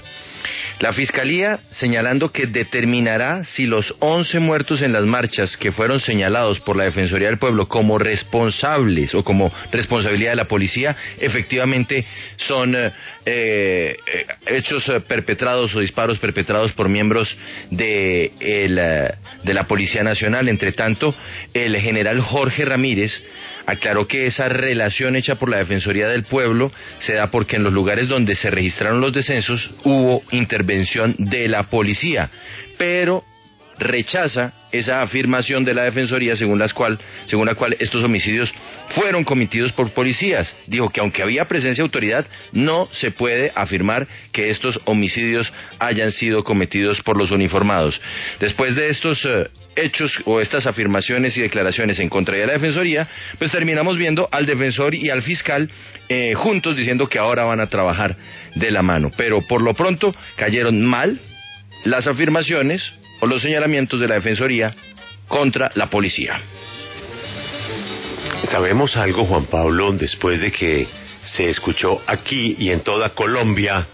La 0.80 0.94
Fiscalía 0.94 1.60
señalando 1.72 2.32
que 2.32 2.46
determinará 2.46 3.44
si 3.44 3.66
los 3.66 3.96
11 4.00 4.40
muertos 4.40 4.82
en 4.82 4.94
las 4.94 5.06
marchas 5.06 5.58
que 5.58 5.72
fueron 5.72 6.00
señalados 6.00 6.60
por 6.60 6.78
la 6.78 6.86
Defensoría 6.86 7.28
del 7.28 7.40
Pueblo 7.40 7.68
como 7.68 7.98
responsables 7.98 9.16
o 9.16 9.24
como 9.24 9.52
responsabilidad 9.72 10.32
de 10.32 10.36
la 10.36 10.48
policía 10.48 10.96
efectivamente 11.20 12.06
son 12.38 12.76
eh, 12.76 12.92
eh, 13.26 13.98
hechos 14.46 14.90
perpetrados 15.08 15.76
o 15.76 15.80
disparos 15.80 16.20
perpetrados 16.20 16.72
por 16.74 16.88
miembros 16.90 17.36
de, 17.72 18.32
eh, 18.40 19.12
de 19.44 19.54
la 19.54 19.64
Policía 19.64 20.04
Nacional. 20.04 20.48
Entre 20.48 20.72
tanto, 20.74 21.14
el 21.54 21.76
general 21.78 22.22
Jorge 22.22 22.64
Ramírez 22.66 23.12
aclaró 23.68 24.08
que 24.08 24.26
esa 24.26 24.50
relación 24.50 25.16
hecha 25.16 25.36
por 25.36 25.50
la 25.50 25.58
Defensoría 25.58 26.08
del 26.08 26.24
Pueblo 26.24 26.72
se 27.00 27.14
da 27.14 27.28
porque 27.28 27.58
en 27.58 27.64
los 27.64 27.74
lugares 27.74 28.08
donde 28.08 28.36
se 28.36 28.50
registraron 28.50 29.02
los 29.02 29.14
descensos 29.14 29.70
hubo 29.84 30.24
intervención 30.32 31.14
de 31.20 31.48
la 31.48 31.64
policía, 31.64 32.30
pero 32.78 33.24
rechaza 33.79 34.53
esa 34.72 35.01
afirmación 35.01 35.63
de 35.63 35.74
la 35.74 35.84
Defensoría 35.84 36.36
según, 36.36 36.60
las 36.60 36.74
cual, 36.74 37.00
según 37.27 37.46
la 37.46 37.55
cual 37.55 37.75
estos 37.79 38.03
homicidios 38.03 38.53
fueron 38.89 39.24
cometidos 39.24 39.72
por 39.72 39.91
policías. 39.91 40.55
Dijo 40.67 40.89
que 40.89 41.00
aunque 41.00 41.24
había 41.24 41.46
presencia 41.46 41.81
de 41.81 41.88
autoridad, 41.88 42.25
no 42.51 42.88
se 42.91 43.12
puede 43.12 43.51
afirmar 43.55 44.07
que 44.31 44.50
estos 44.50 44.79
homicidios 44.86 45.51
hayan 45.79 46.12
sido 46.12 46.43
cometidos 46.43 47.01
por 47.01 47.17
los 47.17 47.31
uniformados. 47.31 48.00
Después 48.39 48.75
de 48.75 48.89
estos 48.89 49.24
eh, 49.25 49.48
hechos 49.75 50.19
o 50.25 50.41
estas 50.41 50.65
afirmaciones 50.65 51.38
y 51.38 51.41
declaraciones 51.41 52.00
en 52.00 52.10
contra 52.10 52.38
de 52.38 52.48
la 52.48 52.53
Defensoría, 52.53 53.07
pues 53.38 53.51
terminamos 53.51 53.98
viendo 53.98 54.27
al 54.31 54.46
defensor 54.46 54.96
y 54.96 55.10
al 55.10 55.22
fiscal 55.22 55.69
eh, 56.10 56.34
juntos 56.36 56.75
diciendo 56.75 57.07
que 57.07 57.19
ahora 57.19 57.46
van 57.46 57.60
a 57.60 57.67
trabajar 57.67 58.15
de 58.55 58.72
la 58.72 58.81
mano. 58.81 59.12
Pero 59.15 59.41
por 59.41 59.62
lo 59.62 59.74
pronto 59.74 60.15
cayeron 60.36 60.84
mal 60.84 61.19
las 61.86 62.07
afirmaciones 62.07 62.91
o 63.20 63.28
los 63.28 63.42
señalamientos 63.42 64.00
de 64.00 64.08
la 64.08 64.16
Defensoría 64.16 64.74
contra 65.28 65.72
la 65.76 65.90
policía. 65.90 66.40
¿Sabemos 68.44 68.96
algo, 68.96 69.26
Juan 69.26 69.46
Pablo, 69.46 69.92
después 69.92 70.40
de 70.40 70.52
que 70.52 70.88
se 71.26 71.50
escuchó 71.50 72.02
aquí 72.08 72.56
y 72.58 72.72
en 72.72 72.82
toda 72.82 73.10
Colombia 73.10 73.86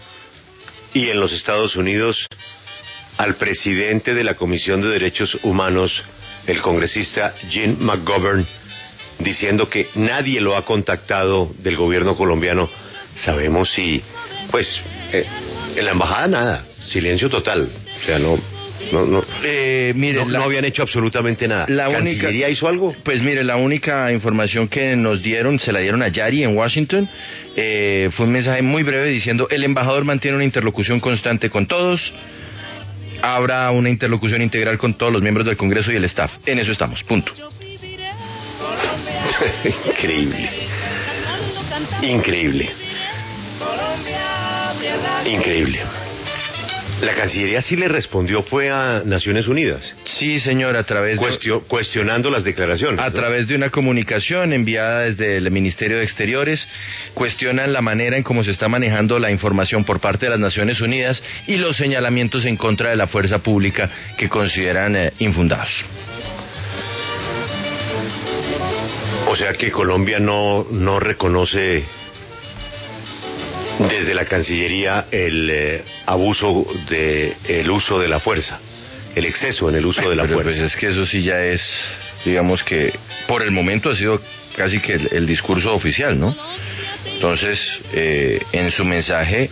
y 0.92 1.08
en 1.08 1.18
los 1.18 1.32
Estados 1.32 1.76
Unidos 1.76 2.26
al 3.16 3.34
presidente 3.36 4.14
de 4.14 4.24
la 4.24 4.34
Comisión 4.34 4.80
de 4.80 4.88
Derechos 4.88 5.38
Humanos, 5.42 6.02
el 6.46 6.60
congresista 6.62 7.34
Jim 7.48 7.76
McGovern, 7.80 8.46
diciendo 9.18 9.68
que 9.68 9.88
nadie 9.94 10.40
lo 10.40 10.56
ha 10.56 10.64
contactado 10.64 11.52
del 11.58 11.76
gobierno 11.76 12.16
colombiano? 12.16 12.68
Sabemos 13.16 13.70
si, 13.72 14.02
pues, 14.50 14.80
eh, 15.12 15.24
en 15.76 15.84
la 15.84 15.92
embajada 15.92 16.28
nada, 16.28 16.66
silencio 16.86 17.30
total. 17.30 17.68
O 18.00 18.04
sea, 18.04 18.18
no, 18.18 18.38
no, 18.92 19.06
no, 19.06 19.22
Eh, 19.44 19.92
mire, 19.96 20.18
no, 20.24 20.28
la- 20.28 20.38
no 20.40 20.44
habían 20.44 20.64
hecho 20.64 20.82
absolutamente 20.82 21.46
nada. 21.48 21.66
La 21.68 21.88
única- 21.88 22.02
¿Cancillería 22.04 22.48
hizo 22.50 22.68
algo? 22.68 22.94
Pues 23.04 23.22
mire, 23.22 23.44
la 23.44 23.56
única 23.56 24.12
información 24.12 24.68
que 24.68 24.96
nos 24.96 25.22
dieron, 25.22 25.58
se 25.58 25.72
la 25.72 25.80
dieron 25.80 26.02
a 26.02 26.08
Yari 26.08 26.42
en 26.44 26.56
Washington, 26.56 27.08
eh, 27.56 28.10
fue 28.12 28.26
un 28.26 28.32
mensaje 28.32 28.62
muy 28.62 28.82
breve 28.82 29.08
diciendo, 29.10 29.46
el 29.50 29.64
embajador 29.64 30.04
mantiene 30.04 30.36
una 30.36 30.44
interlocución 30.44 31.00
constante 31.00 31.50
con 31.50 31.66
todos, 31.66 32.12
habrá 33.22 33.70
una 33.70 33.88
interlocución 33.90 34.42
integral 34.42 34.76
con 34.76 34.94
todos 34.94 35.12
los 35.12 35.22
miembros 35.22 35.46
del 35.46 35.56
Congreso 35.56 35.92
y 35.92 35.96
el 35.96 36.04
staff. 36.04 36.32
En 36.46 36.58
eso 36.58 36.72
estamos, 36.72 37.02
punto. 37.04 37.32
Increíble. 39.88 40.50
Increíble. 42.02 42.70
Increíble. 45.26 45.80
La 47.04 47.14
Cancillería 47.14 47.60
sí 47.60 47.76
le 47.76 47.86
respondió 47.88 48.42
fue 48.42 48.70
a 48.70 49.02
Naciones 49.04 49.46
Unidas, 49.46 49.94
Sí, 50.04 50.40
señor, 50.40 50.76
a 50.76 50.84
través 50.84 51.18
de... 51.20 51.26
cuestio- 51.26 51.62
cuestionando 51.68 52.30
las 52.30 52.44
declaraciones. 52.44 52.98
A 53.00 53.08
¿no? 53.10 53.12
través 53.12 53.46
de 53.46 53.54
una 53.56 53.68
comunicación 53.70 54.52
enviada 54.52 55.00
desde 55.00 55.36
el 55.36 55.50
Ministerio 55.50 55.98
de 55.98 56.04
Exteriores, 56.04 56.66
cuestionan 57.12 57.72
la 57.72 57.82
manera 57.82 58.16
en 58.16 58.22
cómo 58.22 58.42
se 58.42 58.52
está 58.52 58.68
manejando 58.68 59.18
la 59.18 59.30
información 59.30 59.84
por 59.84 60.00
parte 60.00 60.26
de 60.26 60.30
las 60.30 60.40
Naciones 60.40 60.80
Unidas 60.80 61.22
y 61.46 61.56
los 61.58 61.76
señalamientos 61.76 62.44
en 62.46 62.56
contra 62.56 62.90
de 62.90 62.96
la 62.96 63.06
fuerza 63.06 63.38
pública 63.38 63.90
que 64.16 64.28
consideran 64.28 64.96
eh, 64.96 65.12
infundados. 65.18 65.84
O 69.28 69.36
sea 69.36 69.52
que 69.52 69.70
Colombia 69.70 70.18
no, 70.20 70.66
no 70.70 71.00
reconoce 71.00 71.84
desde 73.78 74.14
la 74.14 74.24
Cancillería 74.24 75.06
el 75.10 75.50
eh, 75.50 75.82
abuso 76.06 76.66
de 76.88 77.34
el 77.48 77.70
uso 77.70 77.98
de 77.98 78.08
la 78.08 78.20
fuerza, 78.20 78.58
el 79.14 79.24
exceso 79.24 79.68
en 79.68 79.76
el 79.76 79.86
uso 79.86 80.08
de 80.08 80.16
la 80.16 80.24
Pero, 80.24 80.34
pues, 80.42 80.56
fuerza. 80.56 80.66
es 80.66 80.76
que 80.76 80.88
eso 80.88 81.06
sí 81.06 81.22
ya 81.22 81.42
es, 81.44 81.62
digamos 82.24 82.62
que 82.62 82.92
por 83.26 83.42
el 83.42 83.50
momento 83.50 83.90
ha 83.90 83.96
sido 83.96 84.20
casi 84.56 84.80
que 84.80 84.94
el, 84.94 85.08
el 85.12 85.26
discurso 85.26 85.74
oficial, 85.74 86.18
¿no? 86.18 86.34
Entonces, 87.06 87.60
eh, 87.92 88.40
en 88.52 88.70
su 88.70 88.84
mensaje 88.84 89.50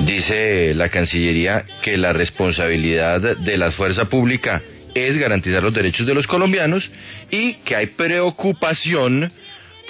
dice 0.00 0.74
la 0.74 0.88
Cancillería 0.88 1.64
que 1.82 1.96
la 1.96 2.12
responsabilidad 2.12 3.20
de 3.38 3.56
la 3.58 3.70
fuerza 3.70 4.06
pública 4.06 4.62
es 4.94 5.16
garantizar 5.18 5.62
los 5.62 5.74
derechos 5.74 6.06
de 6.06 6.14
los 6.14 6.26
colombianos 6.26 6.90
y 7.30 7.54
que 7.64 7.76
hay 7.76 7.86
preocupación 7.86 9.30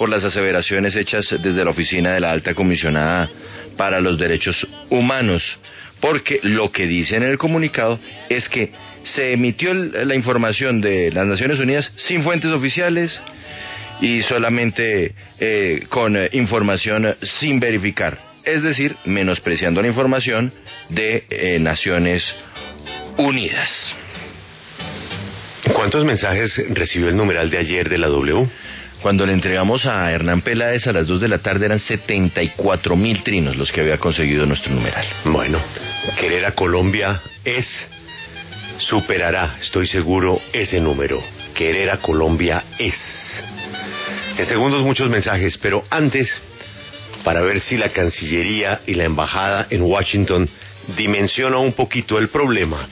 por 0.01 0.09
las 0.09 0.23
aseveraciones 0.23 0.95
hechas 0.95 1.29
desde 1.43 1.63
la 1.63 1.69
oficina 1.69 2.13
de 2.13 2.21
la 2.21 2.31
alta 2.31 2.55
comisionada 2.55 3.29
para 3.77 4.01
los 4.01 4.17
derechos 4.17 4.67
humanos, 4.89 5.43
porque 5.99 6.39
lo 6.41 6.71
que 6.71 6.87
dice 6.87 7.17
en 7.17 7.21
el 7.21 7.37
comunicado 7.37 7.99
es 8.27 8.49
que 8.49 8.71
se 9.03 9.31
emitió 9.31 9.75
la 9.75 10.15
información 10.15 10.81
de 10.81 11.11
las 11.11 11.27
Naciones 11.27 11.59
Unidas 11.59 11.91
sin 11.97 12.23
fuentes 12.23 12.49
oficiales 12.49 13.21
y 14.01 14.23
solamente 14.23 15.13
eh, 15.39 15.85
con 15.89 16.17
eh, 16.17 16.29
información 16.31 17.15
sin 17.39 17.59
verificar, 17.59 18.17
es 18.43 18.63
decir, 18.63 18.95
menospreciando 19.05 19.83
la 19.83 19.87
información 19.89 20.51
de 20.89 21.25
eh, 21.29 21.59
Naciones 21.59 22.23
Unidas. 23.19 23.69
¿Cuántos 25.75 26.03
mensajes 26.05 26.59
recibió 26.69 27.09
el 27.09 27.15
numeral 27.15 27.51
de 27.51 27.59
ayer 27.59 27.87
de 27.87 27.99
la 27.99 28.07
W? 28.07 28.47
Cuando 29.01 29.25
le 29.25 29.33
entregamos 29.33 29.87
a 29.87 30.11
Hernán 30.11 30.41
Peláez 30.41 30.85
a 30.85 30.93
las 30.93 31.07
2 31.07 31.21
de 31.21 31.27
la 31.27 31.39
tarde 31.39 31.65
eran 31.65 31.79
74 31.79 32.95
mil 32.95 33.23
trinos 33.23 33.55
los 33.55 33.71
que 33.71 33.81
había 33.81 33.97
conseguido 33.97 34.45
nuestro 34.45 34.71
numeral. 34.71 35.03
Bueno, 35.25 35.59
querer 36.19 36.45
a 36.45 36.51
Colombia 36.51 37.19
es, 37.43 37.89
superará, 38.77 39.57
estoy 39.59 39.87
seguro, 39.87 40.39
ese 40.53 40.79
número. 40.79 41.19
Querer 41.55 41.89
a 41.89 41.97
Colombia 41.97 42.63
es. 42.77 43.43
En 44.37 44.45
segundos 44.45 44.83
muchos 44.83 45.09
mensajes, 45.09 45.57
pero 45.57 45.83
antes, 45.89 46.39
para 47.23 47.41
ver 47.41 47.59
si 47.59 47.77
la 47.77 47.89
Cancillería 47.89 48.81
y 48.85 48.93
la 48.93 49.05
Embajada 49.05 49.65
en 49.71 49.81
Washington 49.81 50.47
dimensiona 50.95 51.57
un 51.57 51.73
poquito 51.73 52.19
el 52.19 52.29
problema, 52.29 52.87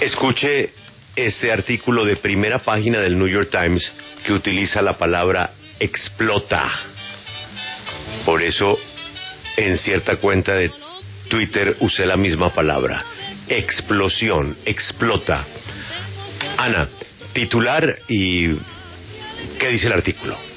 escuche 0.00 0.70
este 1.26 1.52
artículo 1.52 2.04
de 2.04 2.16
primera 2.16 2.58
página 2.58 3.00
del 3.00 3.18
New 3.18 3.28
York 3.28 3.50
Times 3.50 3.90
que 4.24 4.32
utiliza 4.32 4.82
la 4.82 4.96
palabra 4.96 5.52
explota. 5.78 6.70
Por 8.24 8.42
eso, 8.42 8.78
en 9.56 9.78
cierta 9.78 10.16
cuenta 10.16 10.54
de 10.54 10.70
Twitter 11.28 11.76
usé 11.80 12.06
la 12.06 12.16
misma 12.16 12.52
palabra. 12.52 13.04
Explosión, 13.48 14.56
explota. 14.64 15.46
Ana, 16.56 16.88
titular 17.32 17.98
y 18.08 18.54
qué 19.58 19.68
dice 19.68 19.86
el 19.86 19.92
artículo. 19.92 20.49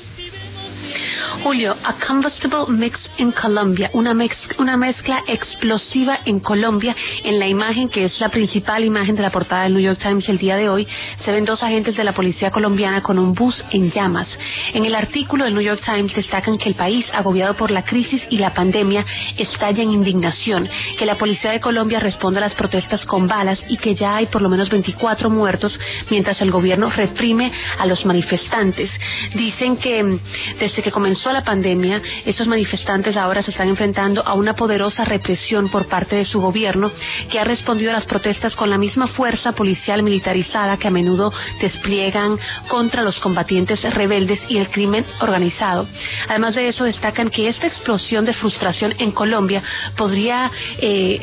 Julio, 1.41 1.75
a 1.83 1.93
combustible 2.05 2.67
mix 2.67 3.09
in 3.17 3.31
Colombia, 3.31 3.89
una, 3.93 4.15
una 4.57 4.77
mezcla 4.77 5.23
explosiva 5.27 6.19
en 6.25 6.39
Colombia. 6.39 6.95
En 7.23 7.39
la 7.39 7.47
imagen, 7.47 7.89
que 7.89 8.05
es 8.05 8.19
la 8.19 8.29
principal 8.29 8.83
imagen 8.83 9.15
de 9.15 9.21
la 9.21 9.31
portada 9.31 9.63
del 9.63 9.73
New 9.73 9.81
York 9.81 9.99
Times 9.99 10.29
el 10.29 10.37
día 10.37 10.55
de 10.55 10.69
hoy, 10.69 10.87
se 11.17 11.31
ven 11.31 11.45
dos 11.45 11.63
agentes 11.63 11.97
de 11.97 12.03
la 12.03 12.13
policía 12.13 12.51
colombiana 12.51 13.01
con 13.01 13.17
un 13.17 13.33
bus 13.33 13.63
en 13.71 13.89
llamas. 13.89 14.37
En 14.73 14.85
el 14.85 14.95
artículo 14.95 15.45
del 15.45 15.53
New 15.53 15.63
York 15.63 15.81
Times 15.83 16.13
destacan 16.15 16.57
que 16.57 16.69
el 16.69 16.75
país, 16.75 17.09
agobiado 17.13 17.55
por 17.55 17.71
la 17.71 17.83
crisis 17.83 18.25
y 18.29 18.37
la 18.37 18.53
pandemia, 18.53 19.05
estalla 19.37 19.81
en 19.81 19.91
indignación, 19.91 20.69
que 20.97 21.05
la 21.05 21.17
policía 21.17 21.51
de 21.51 21.59
Colombia 21.61 21.99
responde 21.99 22.39
a 22.39 22.41
las 22.41 22.53
protestas 22.53 23.05
con 23.05 23.27
balas 23.27 23.63
y 23.69 23.77
que 23.77 23.95
ya 23.95 24.17
hay 24.17 24.27
por 24.27 24.41
lo 24.41 24.49
menos 24.49 24.69
24 24.69 25.29
muertos 25.29 25.79
mientras 26.09 26.41
el 26.41 26.51
gobierno 26.51 26.89
reprime 26.89 27.51
a 27.77 27.85
los 27.85 28.05
manifestantes. 28.05 28.91
Dicen 29.33 29.77
que 29.77 30.03
mm, 30.03 30.19
desde 30.59 30.81
que 30.81 30.91
comenzó 30.91 31.22
la 31.31 31.43
pandemia, 31.43 32.01
estos 32.25 32.47
manifestantes 32.47 33.15
ahora 33.15 33.41
se 33.41 33.51
están 33.51 33.69
enfrentando 33.69 34.21
a 34.25 34.33
una 34.33 34.55
poderosa 34.55 35.05
represión 35.05 35.69
por 35.69 35.85
parte 35.87 36.15
de 36.17 36.25
su 36.25 36.41
gobierno, 36.41 36.91
que 37.29 37.39
ha 37.39 37.43
respondido 37.43 37.91
a 37.91 37.93
las 37.93 38.05
protestas 38.05 38.55
con 38.55 38.69
la 38.69 38.77
misma 38.77 39.07
fuerza 39.07 39.53
policial 39.53 40.03
militarizada 40.03 40.77
que 40.77 40.87
a 40.87 40.91
menudo 40.91 41.31
despliegan 41.61 42.37
contra 42.67 43.03
los 43.03 43.19
combatientes 43.19 43.81
rebeldes 43.93 44.41
y 44.49 44.57
el 44.57 44.69
crimen 44.69 45.05
organizado. 45.21 45.87
Además 46.27 46.55
de 46.55 46.67
eso, 46.67 46.83
destacan 46.83 47.29
que 47.29 47.47
esta 47.47 47.67
explosión 47.67 48.25
de 48.25 48.33
frustración 48.33 48.93
en 48.97 49.11
Colombia 49.11 49.61
podría 49.95 50.51
eh, 50.79 51.21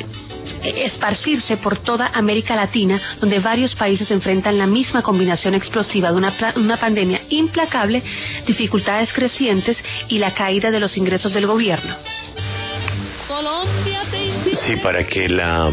esparcirse 0.63 1.57
por 1.57 1.79
toda 1.79 2.11
América 2.15 2.57
Latina, 2.57 3.01
donde 3.21 3.39
varios 3.39 3.75
países 3.75 4.11
enfrentan 4.11 4.59
la 4.59 4.67
misma 4.67 5.03
combinación 5.03 5.55
explosiva 5.55 6.11
de 6.11 6.17
una, 6.17 6.35
una 6.57 6.77
pandemia 6.77 7.23
implacable, 7.31 8.03
dificultades 8.47 9.13
crecientes 9.13 9.77
y 10.09 10.19
la 10.19 10.35
caída 10.35 10.71
de 10.71 10.81
los 10.81 10.97
ingresos 10.97 11.33
del 11.33 11.47
gobierno. 11.47 11.95
Sí, 14.55 14.77
para 14.77 15.07
que 15.07 15.29
la 15.29 15.71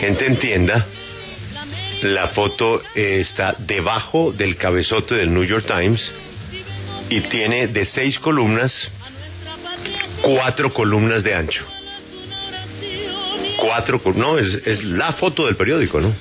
gente 0.00 0.26
entienda, 0.26 0.86
la 2.02 2.28
foto 2.28 2.82
está 2.94 3.54
debajo 3.58 4.32
del 4.32 4.56
cabezote 4.56 5.16
del 5.16 5.32
New 5.32 5.44
York 5.44 5.66
Times 5.66 6.12
y 7.08 7.22
tiene 7.22 7.68
de 7.68 7.86
seis 7.86 8.18
columnas, 8.18 8.88
cuatro 10.22 10.72
columnas 10.72 11.24
de 11.24 11.34
ancho 11.34 11.75
cuatro, 13.56 14.00
no, 14.14 14.38
es, 14.38 14.54
es 14.66 14.84
la 14.84 15.12
foto 15.14 15.46
del 15.46 15.56
periódico, 15.56 16.00
¿no? 16.00 16.12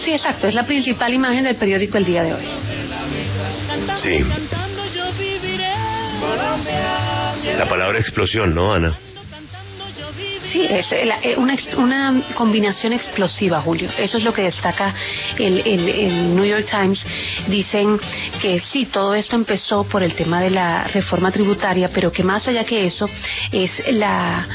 Sí, 0.00 0.12
exacto, 0.12 0.48
es 0.48 0.54
la 0.54 0.66
principal 0.66 1.12
imagen 1.14 1.44
del 1.44 1.56
periódico 1.56 1.98
el 1.98 2.04
día 2.04 2.24
de 2.24 2.34
hoy. 2.34 2.44
Sí. 4.02 4.24
La 7.56 7.68
palabra 7.68 7.98
explosión, 7.98 8.54
¿no, 8.54 8.72
Ana? 8.72 8.96
Sí, 10.52 10.66
es 10.68 10.92
eh, 10.92 11.08
eh, 11.22 11.36
una, 11.38 11.56
una 11.78 12.22
combinación 12.34 12.92
explosiva, 12.92 13.62
Julio. 13.62 13.88
Eso 13.96 14.18
es 14.18 14.24
lo 14.24 14.34
que 14.34 14.42
destaca 14.42 14.94
el, 15.38 15.66
el, 15.66 16.36
New 16.36 16.44
York 16.44 16.66
Times. 16.70 17.02
Dicen 17.48 17.98
que 18.38 18.58
sí, 18.58 18.84
todo 18.84 19.14
esto 19.14 19.34
empezó 19.34 19.84
por 19.84 20.02
el 20.02 20.14
tema 20.14 20.42
de 20.42 20.50
la 20.50 20.84
reforma 20.84 21.32
tributaria, 21.32 21.88
pero 21.88 22.12
que 22.12 22.22
más 22.22 22.46
allá 22.48 22.64
que 22.64 22.84
eso 22.84 23.08
es 23.50 23.82
la 23.88 24.46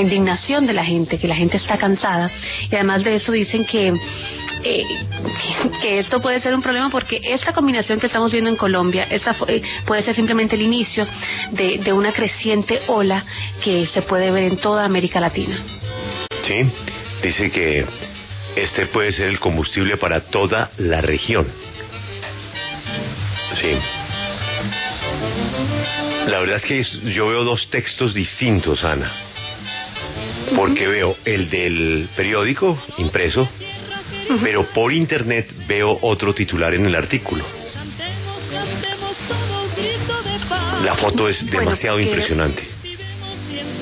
indignación 0.00 0.64
de 0.64 0.74
la 0.74 0.84
gente, 0.84 1.18
que 1.18 1.26
la 1.26 1.34
gente 1.34 1.56
está 1.56 1.76
cansada. 1.76 2.30
Y 2.70 2.76
además 2.76 3.02
de 3.02 3.16
eso 3.16 3.32
dicen 3.32 3.64
que 3.64 3.92
eh, 4.64 4.84
que, 5.82 5.98
esto 5.98 6.20
puede 6.20 6.40
ser 6.40 6.54
un 6.54 6.62
problema 6.62 6.90
porque 6.90 7.20
esta 7.22 7.52
combinación 7.52 8.00
que 8.00 8.06
estamos 8.06 8.32
viendo 8.32 8.50
en 8.50 8.56
Colombia 8.56 9.06
esta 9.10 9.36
eh, 9.46 9.62
puede 9.86 10.02
ser 10.02 10.14
simplemente 10.14 10.56
el 10.56 10.62
inicio 10.62 11.06
de, 11.50 11.78
de 11.78 11.92
una 11.92 12.12
creciente 12.12 12.80
ola 12.86 13.22
que 13.62 13.86
se 13.86 14.02
puede 14.02 14.30
ver 14.30 14.44
en 14.44 14.56
toda 14.56 14.84
América 14.84 15.20
Latina. 15.20 15.56
Sí, 16.42 16.62
dice 17.22 17.50
que 17.50 17.86
este 18.56 18.86
puede 18.86 19.12
ser 19.12 19.28
el 19.28 19.40
combustible 19.40 19.96
para 19.96 20.20
toda 20.20 20.70
la 20.78 21.00
región. 21.00 21.46
Sí. 23.60 23.72
La 26.28 26.40
verdad 26.40 26.56
es 26.56 26.64
que 26.64 26.82
yo 27.12 27.28
veo 27.28 27.44
dos 27.44 27.68
textos 27.68 28.14
distintos, 28.14 28.84
Ana. 28.84 29.12
Porque 30.56 30.86
veo 30.86 31.16
el 31.24 31.50
del 31.50 32.08
periódico 32.16 32.78
impreso, 32.98 33.48
pero 34.42 34.64
por 34.66 34.92
internet 34.92 35.52
veo 35.66 35.98
otro 36.02 36.34
titular 36.34 36.74
en 36.74 36.86
el 36.86 36.94
artículo. 36.94 37.44
La 40.82 40.94
foto 40.96 41.28
es 41.28 41.44
demasiado 41.50 41.98
impresionante. 42.00 42.62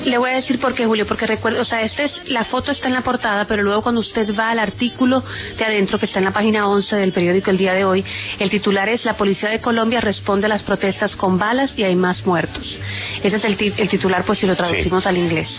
Le 0.05 0.17
voy 0.17 0.31
a 0.31 0.35
decir 0.35 0.59
por 0.59 0.73
qué, 0.73 0.85
Julio, 0.85 1.07
porque 1.07 1.25
recuerdo, 1.25 1.61
o 1.61 1.65
sea, 1.65 1.81
esta 1.81 2.03
es, 2.03 2.29
la 2.29 2.43
foto 2.43 2.71
está 2.71 2.87
en 2.87 2.93
la 2.93 3.03
portada, 3.03 3.45
pero 3.45 3.63
luego 3.63 3.81
cuando 3.81 4.01
usted 4.01 4.35
va 4.37 4.49
al 4.49 4.59
artículo 4.59 5.23
de 5.57 5.63
adentro, 5.63 5.97
que 5.97 6.05
está 6.05 6.19
en 6.19 6.25
la 6.25 6.31
página 6.31 6.67
11 6.67 6.95
del 6.97 7.13
periódico 7.13 7.51
El 7.51 7.57
Día 7.57 7.73
de 7.73 7.85
Hoy, 7.85 8.03
el 8.37 8.49
titular 8.49 8.89
es 8.89 9.05
La 9.05 9.15
Policía 9.15 9.49
de 9.49 9.61
Colombia 9.61 10.01
responde 10.01 10.47
a 10.47 10.49
las 10.49 10.63
protestas 10.63 11.15
con 11.15 11.39
balas 11.39 11.73
y 11.77 11.83
hay 11.83 11.95
más 11.95 12.25
muertos. 12.25 12.77
Ese 13.23 13.37
es 13.37 13.45
el, 13.45 13.57
el 13.77 13.89
titular, 13.89 14.25
pues 14.25 14.39
si 14.39 14.45
lo 14.45 14.55
traducimos 14.55 15.07
al 15.07 15.17
inglés. 15.17 15.49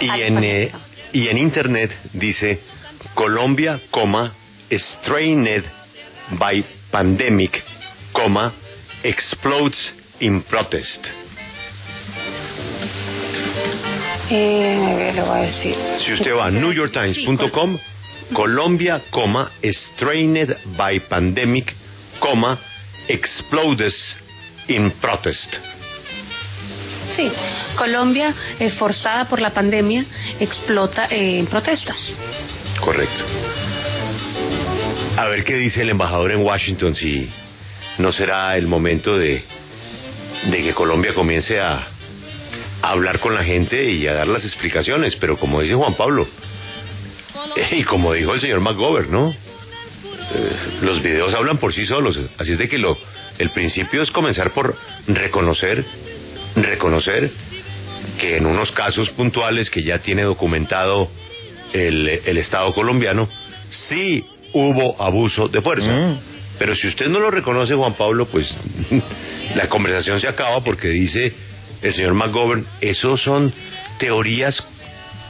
Y, 0.00 0.08
en, 0.08 0.44
eh, 0.44 0.72
y 1.12 1.28
en 1.28 1.36
Internet 1.36 1.90
dice 2.14 2.60
Colombia, 3.14 3.80
coma, 3.90 4.34
strained 4.70 5.64
by 6.38 6.62
pandemic, 6.90 7.62
coma, 8.12 8.52
explodes 9.02 9.92
in 10.20 10.42
protest. 10.42 11.06
Eh, 14.30 15.12
lo 15.16 15.26
voy 15.26 15.40
a 15.40 15.42
decir. 15.42 15.74
Si 16.04 16.12
usted 16.12 16.34
va 16.34 16.46
a 16.46 16.50
newyorktimes.com, 16.50 17.78
Colombia, 18.32 19.02
coma, 19.10 19.50
strained 19.62 20.56
by 20.76 21.00
pandemic, 21.00 21.74
coma, 22.20 22.58
explodes 23.08 24.16
in 24.68 24.92
protest. 25.00 25.56
Sí, 27.16 27.30
Colombia, 27.76 28.32
forzada 28.78 29.24
por 29.28 29.40
la 29.40 29.50
pandemia, 29.50 30.04
explota 30.38 31.06
en 31.10 31.46
protestas. 31.46 32.14
Correcto. 32.80 33.24
A 35.16 35.26
ver 35.26 35.44
qué 35.44 35.56
dice 35.56 35.82
el 35.82 35.90
embajador 35.90 36.32
en 36.32 36.40
Washington, 36.40 36.94
si 36.94 37.28
no 37.98 38.12
será 38.12 38.56
el 38.56 38.66
momento 38.66 39.18
de, 39.18 39.42
de 40.50 40.62
que 40.62 40.72
Colombia 40.72 41.12
comience 41.14 41.60
a, 41.60 41.86
hablar 42.82 43.20
con 43.20 43.34
la 43.34 43.44
gente 43.44 43.90
y 43.90 44.06
a 44.06 44.14
dar 44.14 44.26
las 44.26 44.44
explicaciones, 44.44 45.16
pero 45.16 45.36
como 45.36 45.60
dice 45.60 45.74
Juan 45.74 45.94
Pablo, 45.94 46.26
y 47.72 47.82
como 47.84 48.12
dijo 48.14 48.34
el 48.34 48.40
señor 48.40 48.60
McGovern, 48.60 49.10
¿no? 49.10 49.30
Eh, 49.30 50.56
los 50.82 51.02
videos 51.02 51.34
hablan 51.34 51.58
por 51.58 51.74
sí 51.74 51.84
solos, 51.84 52.18
así 52.38 52.52
es 52.52 52.58
de 52.58 52.68
que 52.68 52.78
lo, 52.78 52.96
el 53.38 53.50
principio 53.50 54.02
es 54.02 54.10
comenzar 54.10 54.52
por 54.52 54.76
reconocer, 55.06 55.84
reconocer 56.56 57.30
que 58.18 58.36
en 58.36 58.46
unos 58.46 58.72
casos 58.72 59.10
puntuales 59.10 59.70
que 59.70 59.82
ya 59.82 59.98
tiene 59.98 60.22
documentado 60.22 61.10
el, 61.72 62.08
el 62.24 62.38
Estado 62.38 62.72
colombiano, 62.72 63.28
sí 63.70 64.24
hubo 64.52 65.00
abuso 65.00 65.48
de 65.48 65.62
fuerza. 65.62 65.90
Mm. 65.90 66.18
Pero 66.58 66.74
si 66.74 66.88
usted 66.88 67.08
no 67.08 67.20
lo 67.20 67.30
reconoce, 67.30 67.74
Juan 67.74 67.94
Pablo, 67.94 68.26
pues 68.26 68.54
la 69.54 69.68
conversación 69.68 70.20
se 70.20 70.28
acaba 70.28 70.62
porque 70.62 70.88
dice 70.88 71.32
el 71.80 71.94
señor 71.94 72.14
McGovern, 72.14 72.66
esos 72.82 73.22
son 73.22 73.50
teorías, 73.98 74.62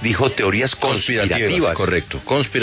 dijo 0.03 0.31
teorías 0.31 0.75
conspirativas. 0.75 1.77
correcto, 1.77 2.21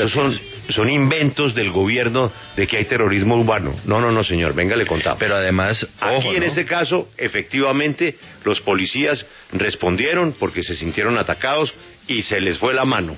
Son, 0.09 0.37
son 0.69 0.89
inventos 0.89 1.55
del 1.55 1.71
gobierno 1.71 2.31
de 2.57 2.67
que 2.67 2.77
hay 2.77 2.85
terrorismo 2.85 3.37
urbano. 3.37 3.73
No, 3.85 4.01
no, 4.01 4.11
no, 4.11 4.23
señor, 4.25 4.53
venga, 4.53 4.75
le 4.75 4.85
contamos. 4.85 5.19
Pero 5.19 5.35
además, 5.35 5.87
aquí 6.01 6.35
en 6.35 6.43
este 6.43 6.65
caso, 6.65 7.09
efectivamente, 7.17 8.17
los 8.43 8.59
policías 8.59 9.25
respondieron 9.53 10.35
porque 10.37 10.63
se 10.63 10.75
sintieron 10.75 11.17
atacados 11.17 11.73
y 12.07 12.21
se 12.23 12.41
les 12.41 12.57
fue 12.57 12.73
la 12.73 12.83
mano. 12.83 13.15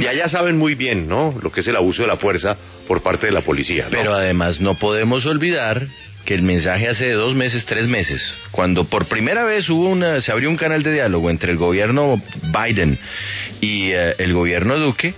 Y 0.00 0.06
allá 0.06 0.28
saben 0.28 0.56
muy 0.56 0.74
bien, 0.74 1.08
¿no? 1.08 1.34
Lo 1.42 1.50
que 1.52 1.60
es 1.60 1.68
el 1.68 1.76
abuso 1.76 2.02
de 2.02 2.08
la 2.08 2.16
fuerza 2.16 2.56
por 2.86 3.02
parte 3.02 3.26
de 3.26 3.32
la 3.32 3.42
policía. 3.42 3.86
Pero 3.90 4.14
además 4.14 4.60
no 4.60 4.74
podemos 4.74 5.26
olvidar 5.26 5.86
que 6.24 6.34
el 6.34 6.42
mensaje 6.42 6.88
hace 6.88 7.12
dos 7.12 7.34
meses, 7.34 7.66
tres 7.66 7.86
meses, 7.86 8.22
cuando 8.50 8.84
por 8.84 9.06
primera 9.06 9.44
vez 9.44 9.68
hubo 9.68 9.88
una, 9.88 10.20
se 10.22 10.32
abrió 10.32 10.48
un 10.48 10.56
canal 10.56 10.82
de 10.82 10.92
diálogo 10.92 11.28
entre 11.28 11.52
el 11.52 11.58
gobierno 11.58 12.20
Biden 12.44 12.98
y 13.60 13.90
eh, 13.90 14.14
el 14.18 14.32
gobierno 14.32 14.78
Duque, 14.78 15.14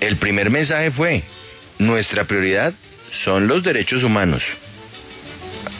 el 0.00 0.16
primer 0.16 0.50
mensaje 0.50 0.90
fue, 0.90 1.22
nuestra 1.78 2.24
prioridad 2.24 2.74
son 3.24 3.46
los 3.48 3.62
derechos 3.62 4.02
humanos. 4.02 4.42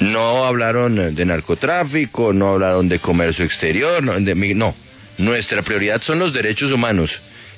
No 0.01 0.45
hablaron 0.45 1.15
de 1.15 1.25
narcotráfico, 1.25 2.33
no 2.33 2.51
hablaron 2.51 2.89
de 2.89 2.99
comercio 2.99 3.45
exterior, 3.45 4.03
no, 4.03 4.19
no. 4.19 4.75
nuestra 5.19 5.63
prioridad 5.63 6.01
son 6.03 6.19
los 6.19 6.33
derechos 6.33 6.73
humanos. 6.73 7.11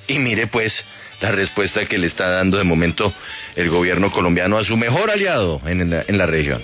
Y 0.09 0.18
mire 0.18 0.47
pues 0.47 0.83
la 1.21 1.31
respuesta 1.31 1.85
que 1.87 1.99
le 1.99 2.07
está 2.07 2.31
dando 2.31 2.57
de 2.57 2.64
momento 2.64 3.12
el 3.55 3.68
gobierno 3.68 4.11
colombiano 4.11 4.59
a 4.59 4.64
su 4.64 4.77
mejor 4.77 5.11
aliado 5.11 5.61
en 5.66 5.90
la, 5.90 6.27
región. 6.27 6.62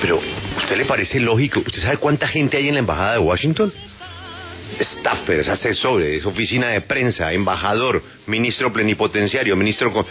Pero, 0.00 0.20
¿usted 0.58 0.76
le 0.76 0.84
parece 0.84 1.20
lógico? 1.20 1.60
¿Usted 1.60 1.82
sabe 1.82 1.96
cuánta 1.96 2.28
gente 2.28 2.56
hay 2.56 2.68
en 2.68 2.74
la 2.74 2.80
embajada 2.80 3.14
de 3.14 3.18
Washington? 3.18 3.72
Staffers, 4.80 5.48
asesores, 5.48 6.24
oficina 6.24 6.68
de 6.68 6.80
prensa, 6.80 7.32
embajador, 7.32 8.02
ministro 8.26 8.72
plenipotenciario, 8.72 9.56
ministro... 9.56 9.92
Con... 9.92 10.06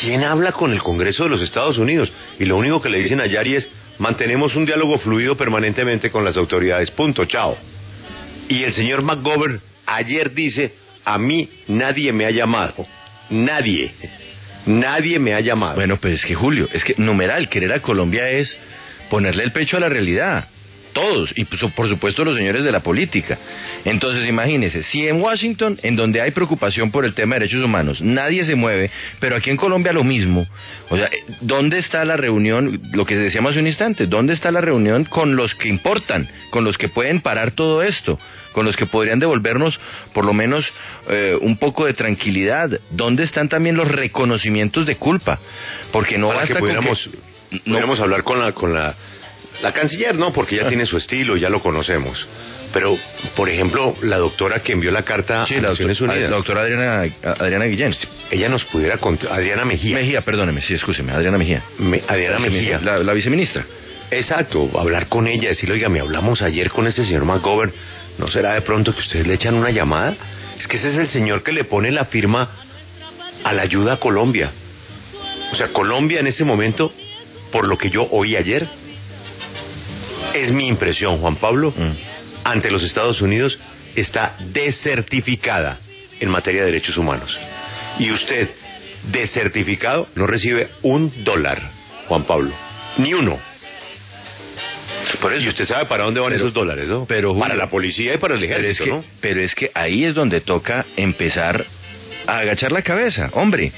¿Quién 0.00 0.24
habla 0.24 0.52
con 0.52 0.72
el 0.72 0.82
Congreso 0.82 1.24
de 1.24 1.30
los 1.30 1.42
Estados 1.42 1.78
Unidos? 1.78 2.10
Y 2.40 2.44
lo 2.44 2.56
único 2.56 2.82
que 2.82 2.88
le 2.88 2.98
dicen 2.98 3.20
a 3.20 3.26
Yari 3.26 3.56
es, 3.56 3.68
mantenemos 3.98 4.56
un 4.56 4.66
diálogo 4.66 4.98
fluido 4.98 5.36
permanentemente 5.36 6.10
con 6.10 6.24
las 6.24 6.36
autoridades. 6.36 6.90
Punto, 6.90 7.24
chao. 7.26 7.56
Y 8.48 8.64
el 8.64 8.72
señor 8.72 9.02
McGovern 9.02 9.60
ayer 9.86 10.34
dice, 10.34 10.74
a 11.04 11.18
mí 11.18 11.48
nadie 11.68 12.12
me 12.12 12.26
ha 12.26 12.30
llamado. 12.30 12.86
Nadie. 13.30 13.92
Nadie 14.66 15.18
me 15.18 15.34
ha 15.34 15.40
llamado. 15.40 15.76
Bueno, 15.76 15.96
pues 15.98 16.14
es 16.14 16.26
que 16.26 16.34
Julio, 16.34 16.68
es 16.72 16.84
que 16.84 16.94
numeral, 16.96 17.48
querer 17.48 17.72
a 17.72 17.80
Colombia 17.80 18.28
es 18.30 18.58
ponerle 19.10 19.44
el 19.44 19.52
pecho 19.52 19.76
a 19.76 19.80
la 19.80 19.88
realidad. 19.88 20.48
Todos, 20.94 21.32
y 21.34 21.44
pues, 21.44 21.60
por 21.74 21.88
supuesto 21.88 22.24
los 22.24 22.36
señores 22.36 22.64
de 22.64 22.70
la 22.70 22.78
política. 22.78 23.36
Entonces 23.84 24.28
imagínense, 24.28 24.84
si 24.84 25.06
en 25.08 25.20
Washington, 25.20 25.78
en 25.82 25.96
donde 25.96 26.20
hay 26.20 26.30
preocupación 26.30 26.92
por 26.92 27.04
el 27.04 27.14
tema 27.14 27.34
de 27.34 27.40
derechos 27.40 27.64
humanos, 27.64 28.00
nadie 28.00 28.44
se 28.44 28.54
mueve, 28.54 28.90
pero 29.18 29.36
aquí 29.36 29.50
en 29.50 29.56
Colombia 29.56 29.92
lo 29.92 30.04
mismo, 30.04 30.46
o 30.88 30.96
sea, 30.96 31.10
¿dónde 31.40 31.78
está 31.78 32.04
la 32.04 32.16
reunión, 32.16 32.80
lo 32.92 33.04
que 33.04 33.16
decíamos 33.16 33.50
hace 33.50 33.60
un 33.60 33.66
instante, 33.66 34.06
dónde 34.06 34.34
está 34.34 34.52
la 34.52 34.60
reunión 34.60 35.04
con 35.04 35.34
los 35.34 35.56
que 35.56 35.68
importan, 35.68 36.28
con 36.50 36.62
los 36.62 36.78
que 36.78 36.88
pueden 36.88 37.20
parar 37.20 37.50
todo 37.50 37.82
esto? 37.82 38.18
Con 38.54 38.64
los 38.64 38.74
que 38.76 38.86
podrían 38.86 39.18
devolvernos 39.18 39.78
por 40.14 40.24
lo 40.24 40.32
menos 40.32 40.64
eh, 41.10 41.36
un 41.40 41.58
poco 41.58 41.84
de 41.84 41.92
tranquilidad. 41.92 42.70
¿Dónde 42.90 43.24
están 43.24 43.50
también 43.50 43.76
los 43.76 43.88
reconocimientos 43.88 44.86
de 44.86 44.96
culpa? 44.96 45.38
Porque 45.92 46.16
no 46.16 46.28
Para 46.28 46.40
basta 46.40 46.54
que 46.54 46.60
con 46.60 46.68
pudiéramos, 46.70 47.10
que- 47.50 47.56
no- 47.56 47.62
pudiéramos 47.64 48.00
hablar 48.00 48.22
con 48.22 48.38
la, 48.40 48.52
con 48.52 48.72
la, 48.72 48.94
la 49.62 49.72
canciller, 49.72 50.14
¿no? 50.16 50.32
Porque 50.32 50.56
ya 50.56 50.68
tiene 50.68 50.86
su 50.86 50.96
estilo, 50.96 51.36
ya 51.36 51.50
lo 51.50 51.60
conocemos. 51.60 52.26
Pero, 52.72 52.96
por 53.36 53.48
ejemplo, 53.48 53.94
la 54.02 54.16
doctora 54.18 54.58
que 54.60 54.72
envió 54.72 54.90
la 54.90 55.02
carta 55.02 55.46
Sí, 55.46 55.54
a 55.54 55.60
la 55.62 55.68
Naciones 55.68 55.96
doctora, 55.98 56.12
Unidas, 56.14 56.30
la 56.30 56.36
doctora 56.36 56.60
Adriana, 56.62 57.02
Adriana 57.38 57.64
Guillén. 57.66 57.92
ella 58.32 58.48
nos 58.48 58.64
pudiera 58.64 58.98
contar, 58.98 59.30
Adriana 59.32 59.64
Mejía, 59.64 59.94
Mejía, 59.94 60.22
perdóneme, 60.22 60.60
sí, 60.60 60.74
escúcheme, 60.74 61.12
Adriana 61.12 61.38
Mejía. 61.38 61.62
Me- 61.78 62.02
Adriana 62.08 62.40
La 62.40 62.40
Mejía, 62.40 62.80
La, 62.82 62.98
la 62.98 63.12
viceministra. 63.12 63.64
exacto, 64.10 64.70
hablar 64.76 65.06
con 65.08 65.28
ella, 65.28 65.50
decirle, 65.50 65.74
oiga, 65.76 65.88
me 65.88 66.00
hablamos 66.00 66.42
ayer 66.42 66.68
con 66.70 66.88
este 66.88 67.04
señor 67.04 67.24
McGovern, 67.24 67.72
¿no 68.18 68.28
será 68.28 68.54
de 68.54 68.60
pronto 68.62 68.92
que 68.94 69.00
ustedes 69.00 69.26
le 69.26 69.34
echan 69.34 69.54
una 69.54 69.70
llamada? 69.70 70.14
Es 70.58 70.68
que 70.68 70.76
ese 70.76 70.88
es 70.90 70.98
el 70.98 71.08
señor 71.08 71.42
que 71.42 71.52
le 71.52 71.64
pone 71.64 71.90
la 71.90 72.04
firma 72.04 72.48
a 73.42 73.52
la 73.52 73.62
ayuda 73.62 73.94
a 73.94 73.96
Colombia. 73.98 74.50
O 75.52 75.56
sea, 75.56 75.68
Colombia 75.68 76.20
en 76.20 76.26
este 76.26 76.44
momento, 76.44 76.92
por 77.52 77.66
lo 77.66 77.76
que 77.76 77.90
yo 77.90 78.06
oí 78.10 78.36
ayer, 78.36 78.66
es 80.32 80.50
mi 80.52 80.66
impresión, 80.66 81.18
Juan 81.18 81.36
Pablo, 81.36 81.72
Mm. 81.76 81.92
ante 82.44 82.70
los 82.70 82.82
Estados 82.82 83.20
Unidos 83.20 83.58
está 83.94 84.36
desertificada 84.52 85.78
en 86.20 86.28
materia 86.28 86.60
de 86.62 86.66
derechos 86.66 86.96
humanos. 86.96 87.36
Y 87.98 88.10
usted, 88.10 88.48
desertificado, 89.12 90.08
no 90.14 90.26
recibe 90.26 90.68
un 90.82 91.12
dólar, 91.24 91.60
Juan 92.08 92.24
Pablo. 92.24 92.52
Ni 92.98 93.14
uno. 93.14 93.38
Por 95.20 95.32
eso, 95.32 95.44
y 95.44 95.48
usted 95.48 95.64
sabe 95.66 95.86
para 95.86 96.04
dónde 96.04 96.20
van 96.20 96.30
Pero- 96.30 96.42
esos 96.44 96.52
dólares, 96.54 96.88
¿no? 96.88 97.06
pero, 97.06 97.28
Julio, 97.30 97.40
para 97.42 97.56
la 97.56 97.68
policía 97.68 98.14
y 98.14 98.18
para 98.18 98.34
el 98.34 98.40
Pero 98.40 98.52
es, 98.54 98.60
ejército, 98.60 98.84
que, 98.84 98.90
¿no? 98.90 99.04
pero 99.20 99.40
es 99.40 99.54
que 99.54 99.70
ahí 99.74 100.04
es 100.04 100.14
donde 100.14 100.40
toca 100.40 100.84
empezar 100.96 101.64
a 102.26 102.38
agachar 102.38 102.72
la 102.72 102.82
cabeza. 102.82 103.30
Hombre, 103.32 103.72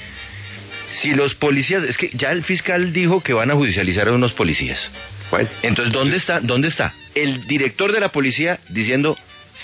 si 0.93 1.11
los 1.13 1.35
policías, 1.35 1.83
es 1.83 1.97
que 1.97 2.09
ya 2.13 2.31
el 2.31 2.43
fiscal 2.43 2.93
dijo 2.93 3.21
que 3.21 3.33
van 3.33 3.51
a 3.51 3.55
judicializar 3.55 4.07
a 4.07 4.13
unos 4.13 4.33
policías. 4.33 4.89
Bueno, 5.29 5.49
Entonces, 5.61 5.93
¿dónde 5.93 6.17
está, 6.17 6.39
dónde 6.39 6.69
está 6.69 6.93
el 7.13 7.45
director 7.47 7.91
de 7.91 7.99
la 7.99 8.09
policía 8.09 8.59
diciendo, 8.69 9.17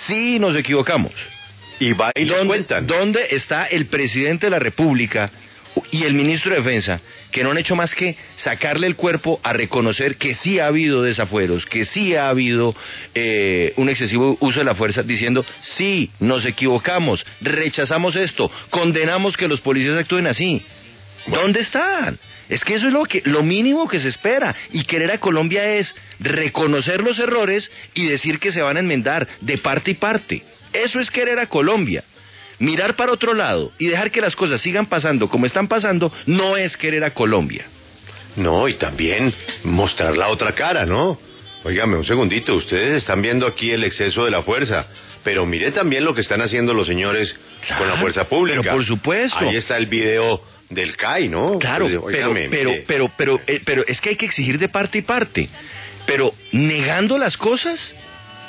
sí, 0.08 0.40
nos 0.40 0.56
equivocamos? 0.56 1.12
y 1.80 1.92
va 1.94 2.12
y 2.16 2.26
¿Dónde, 2.26 2.48
cuentan. 2.48 2.88
dónde 2.88 3.28
está 3.32 3.66
el 3.66 3.88
presidente 3.88 4.46
de 4.46 4.52
la 4.52 4.60
República 4.60 5.30
y 5.92 6.04
el 6.04 6.14
ministro 6.14 6.52
de 6.52 6.58
Defensa 6.58 7.00
que 7.32 7.44
no 7.44 7.52
han 7.52 7.58
hecho 7.58 7.76
más 7.76 7.94
que 7.96 8.16
sacarle 8.36 8.88
el 8.88 8.96
cuerpo 8.96 9.40
a 9.44 9.54
reconocer 9.54 10.18
que 10.18 10.36
sí 10.36 10.60
ha 10.60 10.68
habido 10.68 11.02
desafueros, 11.02 11.66
que 11.66 11.84
sí 11.86 12.16
ha 12.16 12.30
habido 12.30 12.76
eh, 13.16 13.74
un 13.78 13.90
excesivo 13.90 14.38
uso 14.40 14.60
de 14.60 14.66
la 14.66 14.76
fuerza, 14.76 15.02
diciendo 15.02 15.44
sí, 15.62 16.12
nos 16.20 16.46
equivocamos, 16.46 17.26
rechazamos 17.42 18.16
esto, 18.16 18.52
condenamos 18.70 19.36
que 19.36 19.48
los 19.48 19.62
policías 19.62 19.98
actúen 19.98 20.28
así? 20.28 20.62
¿Dónde 21.28 21.62
están? 21.62 22.20
Es 22.50 22.64
que 22.64 22.76
eso 22.76 22.88
es 22.88 22.94
lo 22.94 23.06
que 23.06 23.22
lo 23.26 23.42
mínimo 23.42 23.88
que 23.88 24.00
se 24.00 24.10
espera 24.10 24.56
y 24.72 24.84
querer 24.84 25.12
a 25.12 25.18
Colombia 25.18 25.76
es 25.76 25.96
reconocer 26.20 27.02
los 27.02 27.18
errores 27.18 27.72
y 27.94 28.06
decir 28.06 28.40
que 28.40 28.52
se 28.52 28.62
van 28.62 28.78
a 28.78 28.82
enmendar 28.82 29.28
de 29.42 29.58
parte 29.58 29.92
y 29.92 29.96
parte. 29.96 30.44
Eso 30.74 31.00
es 31.00 31.10
querer 31.10 31.40
a 31.40 31.48
Colombia. 31.48 32.04
Mirar 32.60 32.96
para 32.96 33.12
otro 33.12 33.34
lado 33.34 33.72
y 33.80 33.88
dejar 33.88 34.12
que 34.12 34.22
las 34.22 34.36
cosas 34.36 34.62
sigan 34.62 34.86
pasando 34.86 35.28
como 35.30 35.46
están 35.46 35.68
pasando 35.68 36.12
no 36.26 36.56
es 36.58 36.78
querer 36.78 37.04
a 37.04 37.12
Colombia. 37.12 37.66
No, 38.36 38.68
y 38.68 38.76
también 38.76 39.34
mostrar 39.64 40.18
la 40.18 40.30
otra 40.30 40.54
cara, 40.54 40.86
¿no? 40.86 41.20
Óigame, 41.64 41.96
un 41.98 42.06
segundito, 42.06 42.56
ustedes 42.56 42.98
están 42.98 43.22
viendo 43.22 43.46
aquí 43.48 43.72
el 43.72 43.84
exceso 43.84 44.26
de 44.26 44.32
la 44.32 44.44
fuerza, 44.44 44.86
pero 45.24 45.46
mire 45.46 45.72
también 45.72 46.04
lo 46.04 46.14
que 46.14 46.22
están 46.22 46.42
haciendo 46.42 46.74
los 46.74 46.88
señores 46.88 47.34
Claro, 47.66 47.84
con 47.84 47.90
la 47.94 47.98
fuerza 47.98 48.24
pública. 48.26 48.60
pero 48.62 48.74
por 48.76 48.86
supuesto. 48.86 49.38
Ahí 49.40 49.56
está 49.56 49.78
el 49.78 49.86
video 49.86 50.42
del 50.70 50.98
CAI, 50.98 51.30
¿no? 51.30 51.60
Claro, 51.60 51.86
Pues, 51.86 51.94
pero, 52.18 52.28
óigame, 52.28 52.50
pero, 52.50 52.70
mire. 52.72 52.84
pero, 52.88 53.12
pero, 53.16 53.40
eh, 53.48 53.62
pero 53.64 53.86
es 53.88 54.02
que 54.02 54.10
hay 54.10 54.16
que 54.18 54.26
exigir 54.26 54.60
de 54.60 54.68
parte 54.70 54.98
y 54.98 55.02
parte. 55.04 55.48
Pero 56.06 56.34
negando 56.52 57.18
las 57.18 57.38
cosas, 57.38 57.96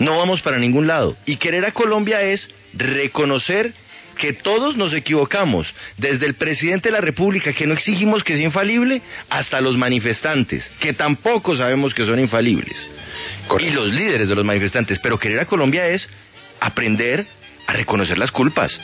no 0.01 0.19
vamos 0.19 0.43
para 0.43 0.59
ningún 0.59 0.87
lado. 0.89 1.17
Y 1.27 1.37
querer 1.37 1.65
a 1.67 1.71
Colombia 1.73 2.23
es 2.23 2.49
reconocer 2.73 3.73
que 4.15 4.33
todos 4.33 4.77
nos 4.77 4.93
equivocamos, 4.93 5.73
desde 5.97 6.27
el 6.27 6.35
presidente 6.35 6.89
de 6.89 6.95
la 6.95 7.01
República, 7.01 7.53
que 7.53 7.67
no 7.67 7.75
exigimos 7.75 8.25
que 8.25 8.37
sea 8.37 8.45
infalible, 8.45 9.03
hasta 9.29 9.61
los 9.61 9.77
manifestantes, 9.77 10.65
que 10.81 10.93
tampoco 10.93 11.57
sabemos 11.57 11.95
que 11.95 12.05
son 12.05 12.19
infalibles. 12.19 12.77
Y 13.61 13.71
los 13.71 13.93
líderes 13.93 14.29
de 14.29 14.35
los 14.35 14.45
manifestantes. 14.45 14.99
Pero 14.99 15.19
querer 15.19 15.41
a 15.41 15.47
Colombia 15.47 15.87
es 15.89 16.09
aprender 16.61 17.27
a 17.67 17.73
reconocer 17.73 18.19
las 18.19 18.31
culpas. 18.31 18.79